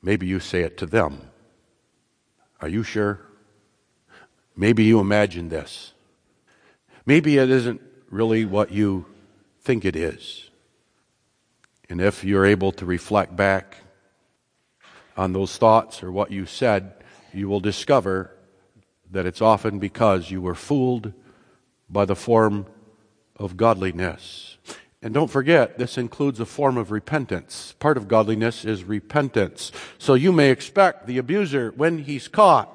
[0.00, 1.20] maybe you say it to them.
[2.62, 3.20] Are you sure?
[4.56, 5.92] Maybe you imagine this.
[7.04, 9.04] Maybe it isn't really what you
[9.60, 10.48] think it is.
[11.90, 13.76] And if you're able to reflect back
[15.14, 16.94] on those thoughts or what you said,
[17.34, 18.34] you will discover
[19.12, 21.12] that it's often because you were fooled
[21.88, 22.66] by the form
[23.36, 24.58] of godliness.
[25.02, 27.74] And don't forget, this includes a form of repentance.
[27.78, 29.72] Part of godliness is repentance.
[29.98, 32.70] So you may expect the abuser, when he's caught,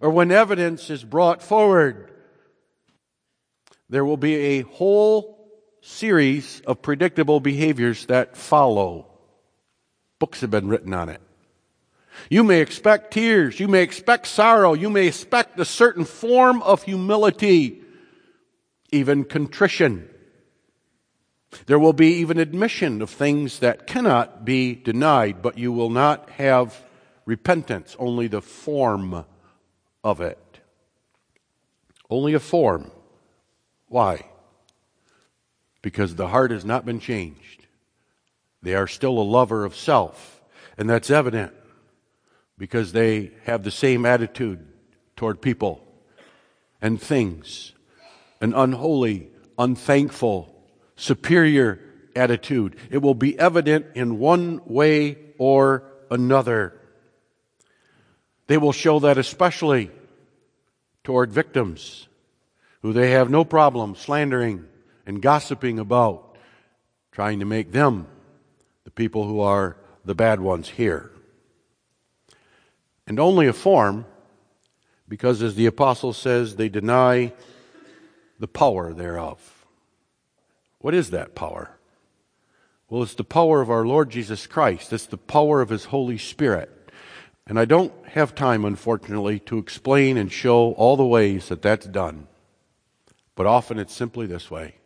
[0.00, 2.10] or when evidence is brought forward,
[3.88, 5.38] there will be a whole
[5.80, 9.06] series of predictable behaviors that follow.
[10.18, 11.20] Books have been written on it.
[12.30, 13.58] You may expect tears.
[13.60, 14.74] You may expect sorrow.
[14.74, 17.82] You may expect a certain form of humility,
[18.90, 20.08] even contrition.
[21.66, 26.30] There will be even admission of things that cannot be denied, but you will not
[26.30, 26.82] have
[27.26, 29.24] repentance, only the form
[30.02, 30.38] of it.
[32.08, 32.90] Only a form.
[33.88, 34.26] Why?
[35.82, 37.66] Because the heart has not been changed.
[38.62, 40.40] They are still a lover of self,
[40.78, 41.52] and that's evident
[42.62, 44.64] because they have the same attitude
[45.16, 45.84] toward people
[46.80, 47.72] and things,
[48.40, 50.54] an unholy, unthankful,
[50.94, 51.80] superior
[52.14, 52.76] attitude.
[52.88, 56.80] It will be evident in one way or another.
[58.46, 59.90] They will show that especially
[61.02, 62.06] toward victims
[62.82, 64.66] who they have no problem slandering
[65.04, 66.36] and gossiping about,
[67.10, 68.06] trying to make them
[68.84, 71.08] the people who are the bad ones here.
[73.12, 74.06] And only a form
[75.06, 77.34] Because, as the apostle says, they deny
[78.38, 79.66] the power thereof.
[80.78, 81.76] What is that power?
[82.88, 84.94] Well, it's the power of our Lord Jesus Christ.
[84.94, 86.70] It's the power of His Holy Spirit.
[87.46, 91.84] And I don't have time, unfortunately, to explain and show all the ways that that's
[91.84, 92.28] done.
[93.34, 94.76] But often it's simply this way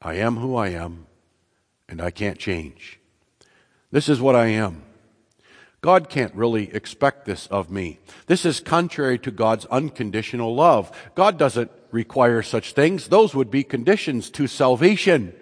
[0.00, 1.08] I am who I am,
[1.88, 3.00] and I can't change.
[3.90, 4.84] This is what I am.
[5.82, 7.98] God can't really expect this of me.
[8.26, 10.90] This is contrary to God's unconditional love.
[11.16, 13.08] God doesn't require such things.
[13.08, 15.34] Those would be conditions to salvation.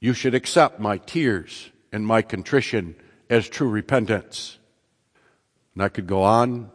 [0.00, 2.96] You should accept my tears and my contrition
[3.28, 4.58] as true repentance.
[5.74, 6.70] And I could go on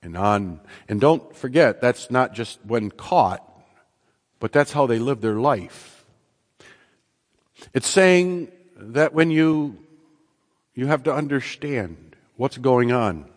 [0.00, 0.60] and on.
[0.88, 3.44] And don't forget, that's not just when caught,
[4.38, 6.04] but that's how they live their life.
[7.74, 9.78] It's saying that when you,
[10.78, 13.28] you have to understand what's going on.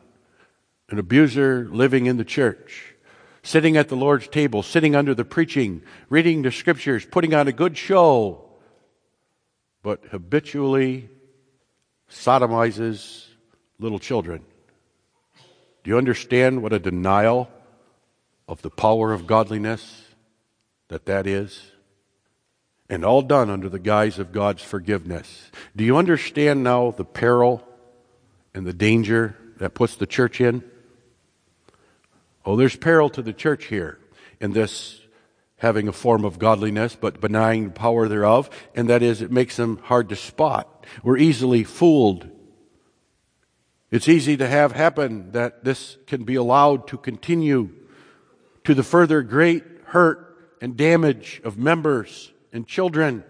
[0.90, 2.94] An abuser living in the church,
[3.42, 7.52] sitting at the Lord's table, sitting under the preaching, reading the scriptures, putting on a
[7.52, 8.46] good show,
[9.82, 11.10] but habitually
[12.12, 13.26] sodomizes
[13.80, 14.46] little children.
[15.84, 17.50] Do you understand what a denial
[18.48, 20.04] of the power of godliness
[20.90, 21.71] that that is?
[22.92, 25.50] And all done under the guise of God's forgiveness.
[25.78, 27.66] Do you understand now the peril
[28.54, 30.62] and the danger that puts the church in?
[32.46, 33.98] Oh, there's peril to the church here
[34.42, 35.00] in this
[35.56, 39.56] having a form of godliness, but denying the power thereof, and that is, it makes
[39.56, 40.86] them hard to spot.
[41.02, 42.28] We're easily fooled.
[43.90, 47.70] It's easy to have happen that this can be allowed to continue
[48.66, 53.24] to the further great hurt and damage of members and children.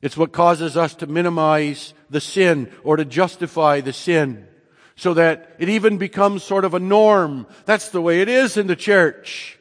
[0.00, 4.48] It's what causes us to minimize the sin or to justify the sin
[4.96, 7.46] so that it even becomes sort of a norm.
[7.64, 9.58] That's the way it is in the church.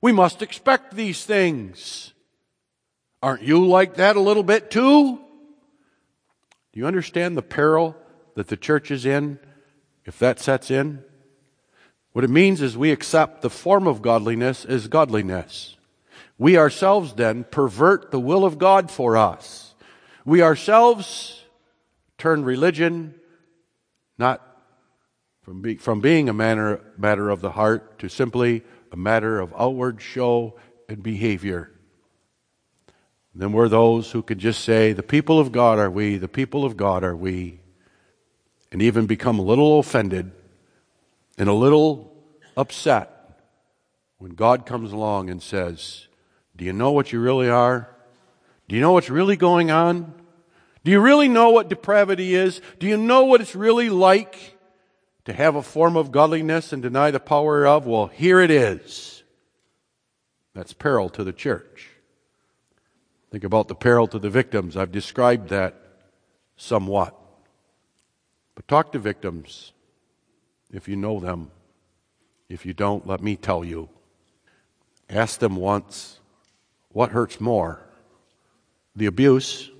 [0.00, 2.12] We must expect these things.
[3.22, 5.16] Aren't you like that a little bit too?
[6.72, 7.96] Do you understand the peril
[8.34, 9.38] that the church is in
[10.04, 11.02] if that sets in?
[12.12, 15.75] What it means is we accept the form of godliness as godliness.
[16.38, 19.74] We ourselves then pervert the will of God for us.
[20.24, 21.42] We ourselves
[22.18, 23.14] turn religion
[24.18, 24.42] not
[25.42, 29.54] from, be, from being a matter, matter of the heart to simply a matter of
[29.56, 30.56] outward show
[30.88, 31.70] and behavior.
[33.32, 36.28] And then we're those who can just say, The people of God are we, the
[36.28, 37.60] people of God are we,
[38.72, 40.32] and even become a little offended
[41.38, 42.12] and a little
[42.56, 43.40] upset
[44.18, 46.08] when God comes along and says,
[46.56, 47.88] Do you know what you really are?
[48.68, 50.14] Do you know what's really going on?
[50.84, 52.60] Do you really know what depravity is?
[52.78, 54.56] Do you know what it's really like?
[55.26, 57.84] to have a form of godliness and deny the power of?
[57.84, 59.24] Well, here it is.
[60.54, 61.90] That's peril to the church.
[63.30, 64.76] Think about the peril to the victims.
[64.76, 65.74] I've described that
[66.56, 67.14] somewhat.
[68.54, 69.72] But talk to victims
[70.72, 71.50] if you know them.
[72.48, 73.88] If you don't, let me tell you.
[75.10, 76.15] Ask them once
[76.96, 77.78] what hurts more
[78.94, 79.70] the abuse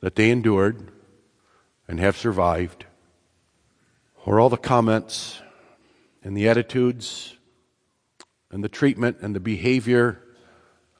[0.00, 0.90] that they endured
[1.86, 2.84] and have survived,
[4.24, 5.40] or all the comments
[6.24, 7.36] and the attitudes
[8.50, 10.20] and the treatment and the behavior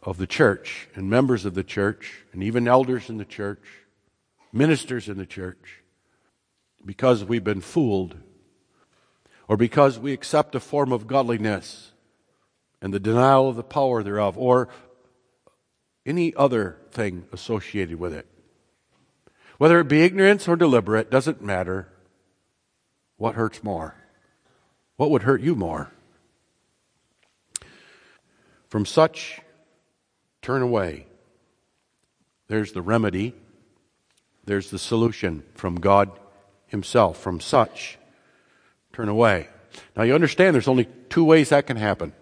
[0.04, 3.64] of the church and members of the church and even elders in the church,
[4.52, 5.82] ministers in the church,
[6.84, 8.14] because we've been fooled
[9.48, 11.90] or because we accept a form of godliness
[12.80, 14.68] and the denial of the power thereof or
[16.06, 18.26] any other thing associated with it.
[19.58, 21.88] Whether it be ignorance or deliberate, doesn't matter.
[23.16, 23.96] What hurts more?
[24.96, 25.90] What would hurt you more?
[28.68, 29.40] From such,
[30.42, 31.06] turn away.
[32.48, 33.34] There's the remedy.
[34.44, 36.10] There's the solution from God
[36.66, 37.18] Himself.
[37.18, 37.98] From such,
[38.92, 39.48] turn away.
[39.96, 42.12] Now you understand there's only two ways that can happen.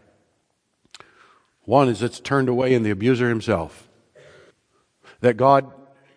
[1.64, 3.88] One is it's turned away in the abuser himself.
[5.20, 5.72] That God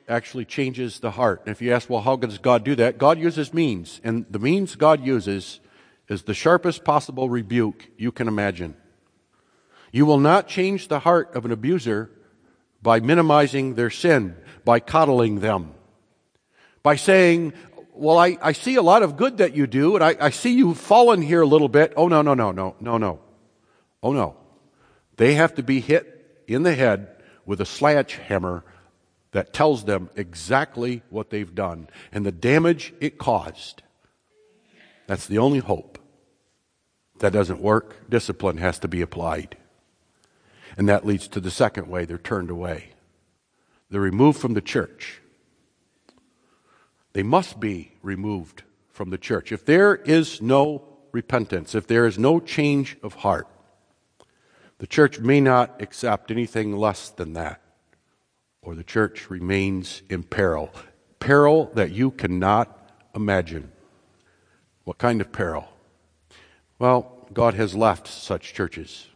[0.08, 1.41] actually changes the heart.
[1.45, 2.98] And if you ask, well, how does God do that?
[2.98, 4.02] God uses means.
[4.04, 5.60] And the means God uses
[6.08, 8.76] is the sharpest possible rebuke you can imagine.
[9.91, 12.12] You will not change the heart of an abuser
[12.82, 15.74] by minimizing their sin, by coddling them,
[16.84, 17.54] by saying,
[17.93, 20.54] well, I, I see a lot of good that you do, and I, I see
[20.54, 21.93] you've fallen here a little bit.
[21.98, 23.20] Oh, no, no, no, no, no, no.
[24.04, 24.38] Oh, no.
[25.18, 27.09] They have to be hit in the head
[27.45, 28.63] with a sledgehammer
[29.32, 33.84] that tells them exactly what they've done and the damage it caused.
[35.07, 35.99] That's the only hope.
[37.20, 38.09] That doesn't work.
[38.09, 39.57] Discipline has to be applied.
[40.78, 42.91] And that leads to the second way they're turned away.
[43.89, 45.22] They're removed from the church.
[47.13, 49.51] They must be removed from the church.
[49.51, 53.47] If there is no repentance, if there is no change of heart,
[54.80, 57.62] the church may not accept anything less than that,
[58.62, 60.72] or the church remains in peril.
[61.20, 63.72] Peril that you cannot imagine.
[64.84, 65.68] What kind of peril?
[66.80, 69.08] Well, God has left such churches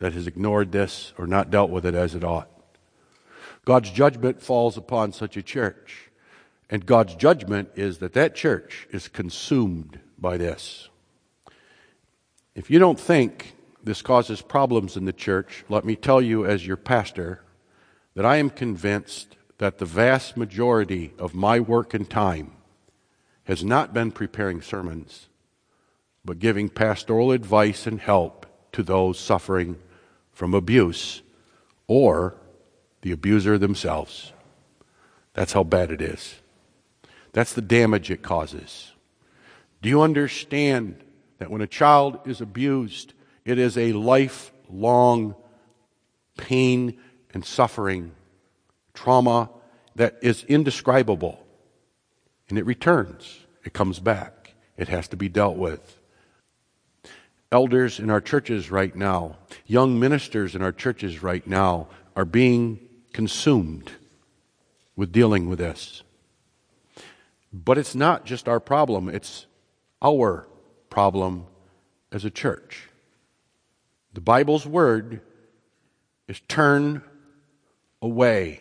[0.00, 2.50] that has ignored this or not dealt with it as it ought.
[3.64, 6.10] God's judgment falls upon such a church.
[6.68, 10.88] And God's judgment is that that church is consumed by this.
[12.54, 13.54] If you don't think
[13.84, 17.42] this causes problems in the church, let me tell you, as your pastor,
[18.14, 22.52] that I am convinced that the vast majority of my work and time
[23.44, 25.28] has not been preparing sermons,
[26.24, 29.78] but giving pastoral advice and help to those suffering
[30.32, 31.22] from abuse
[31.86, 32.34] or
[33.02, 34.32] the abuser themselves.
[35.34, 36.36] That's how bad it is.
[37.32, 38.92] That's the damage it causes.
[39.82, 40.96] Do you understand
[41.38, 43.12] that when a child is abused,
[43.44, 45.34] it is a lifelong
[46.36, 46.98] pain
[47.32, 48.12] and suffering,
[48.92, 49.50] trauma
[49.96, 51.44] that is indescribable?
[52.48, 55.98] And it returns, it comes back, it has to be dealt with.
[57.52, 59.36] Elders in our churches right now,
[59.66, 62.80] young ministers in our churches right now are being
[63.12, 63.92] consumed
[64.96, 66.02] with dealing with this.
[67.52, 69.46] But it's not just our problem, it's
[70.02, 70.48] our
[70.90, 71.46] problem
[72.10, 72.88] as a church.
[74.14, 75.20] The Bible's word
[76.28, 77.02] is turn
[78.00, 78.60] away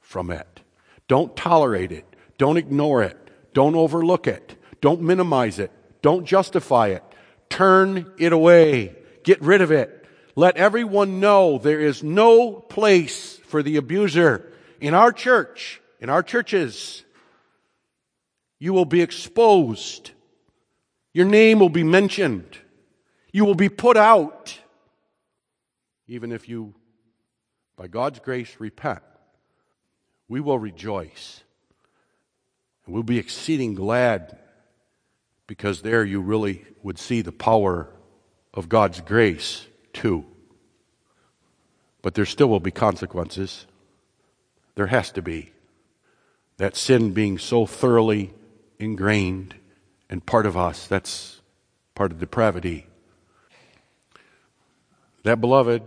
[0.00, 0.60] from it.
[1.06, 2.06] Don't tolerate it.
[2.38, 3.16] Don't ignore it.
[3.52, 4.56] Don't overlook it.
[4.80, 5.70] Don't minimize it.
[6.00, 7.04] Don't justify it.
[7.50, 8.96] Turn it away.
[9.22, 10.06] Get rid of it.
[10.34, 14.50] Let everyone know there is no place for the abuser
[14.80, 17.04] in our church, in our churches.
[18.58, 20.10] You will be exposed.
[21.12, 22.58] Your name will be mentioned.
[23.34, 24.60] You will be put out.
[26.06, 26.72] Even if you,
[27.74, 29.02] by God's grace, repent,
[30.28, 31.42] we will rejoice.
[32.86, 34.38] And we'll be exceeding glad
[35.48, 37.88] because there you really would see the power
[38.54, 40.24] of God's grace too.
[42.02, 43.66] But there still will be consequences.
[44.76, 45.50] There has to be.
[46.58, 48.32] That sin being so thoroughly
[48.78, 49.56] ingrained
[50.08, 51.40] and part of us, that's
[51.96, 52.86] part of depravity.
[55.24, 55.82] That, beloved,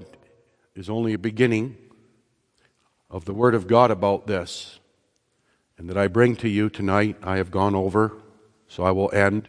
[0.75, 1.77] is only a beginning
[3.09, 4.79] of the Word of God about this.
[5.77, 8.13] And that I bring to you tonight, I have gone over,
[8.67, 9.47] so I will end.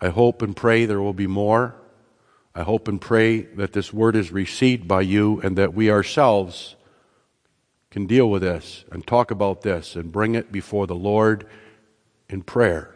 [0.00, 1.76] I hope and pray there will be more.
[2.52, 6.74] I hope and pray that this word is received by you and that we ourselves
[7.92, 11.46] can deal with this and talk about this and bring it before the Lord
[12.28, 12.92] in prayer.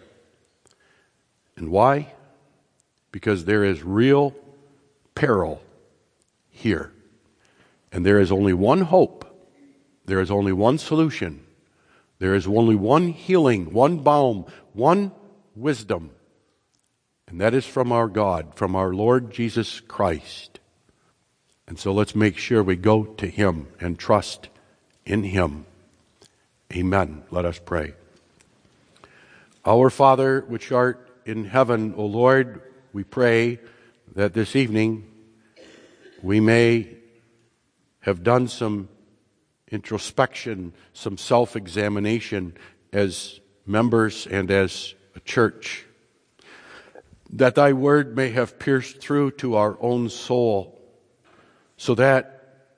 [1.56, 2.14] And why?
[3.12, 4.34] Because there is real
[5.14, 5.62] peril
[6.50, 6.92] here.
[7.90, 9.24] And there is only one hope.
[10.06, 11.44] There is only one solution.
[12.18, 15.12] There is only one healing, one balm, one
[15.54, 16.10] wisdom
[17.32, 20.60] and that is from our God, from our Lord Jesus Christ.
[21.66, 24.50] And so let's make sure we go to Him and trust
[25.06, 25.64] in Him.
[26.76, 27.22] Amen.
[27.30, 27.94] Let us pray.
[29.64, 32.60] Our Father, which art in heaven, O Lord,
[32.92, 33.60] we pray
[34.14, 35.06] that this evening
[36.22, 36.88] we may
[38.00, 38.88] have done some
[39.70, 42.54] introspection, some self examination
[42.92, 45.86] as members and as a church.
[47.30, 50.78] That thy word may have pierced through to our own soul,
[51.78, 52.68] so that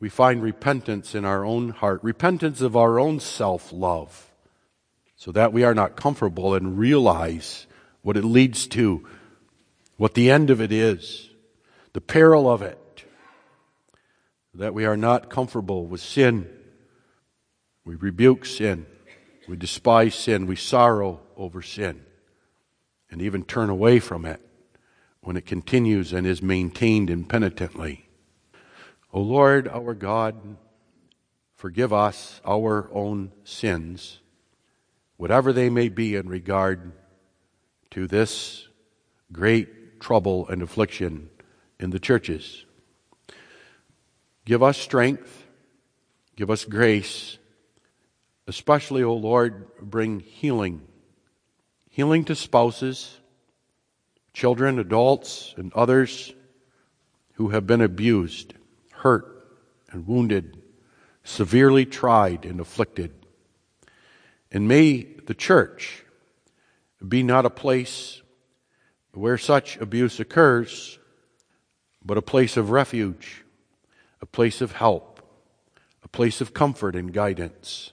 [0.00, 4.32] we find repentance in our own heart, repentance of our own self love,
[5.14, 7.68] so that we are not comfortable and realize
[8.02, 9.06] what it leads to,
[9.96, 11.30] what the end of it is,
[11.92, 13.04] the peril of it,
[14.54, 16.48] that we are not comfortable with sin.
[17.84, 18.86] We rebuke sin,
[19.48, 22.02] we despise sin, we sorrow over sin
[23.10, 24.40] and even turn away from it
[25.20, 28.08] when it continues and is maintained impenitently.
[29.12, 30.56] O Lord, our God,
[31.54, 34.20] forgive us our own sins,
[35.16, 36.92] whatever they may be in regard
[37.90, 38.68] to this
[39.32, 39.68] great
[40.00, 41.30] trouble and affliction
[41.78, 42.64] in the churches.
[44.44, 45.46] Give us strength,
[46.36, 47.38] give us grace,
[48.46, 50.82] especially, O Lord, bring healing
[51.96, 53.20] healing to spouses,
[54.34, 56.34] children, adults, and others
[57.36, 58.52] who have been abused,
[58.92, 59.48] hurt,
[59.90, 60.62] and wounded,
[61.24, 63.14] severely tried and afflicted.
[64.52, 66.04] And may the church
[67.08, 68.20] be not a place
[69.16, 70.98] where such abuse occurs,
[72.04, 73.44] but a place of refuge,
[74.20, 75.20] a place of help,
[76.02, 77.92] a place of comfort and guidance.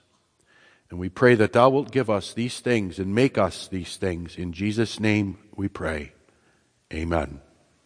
[0.90, 4.36] And we pray that Thou wilt give us these things and make us these things.
[4.36, 6.12] In Jesus' name we pray.
[6.92, 7.40] Amen.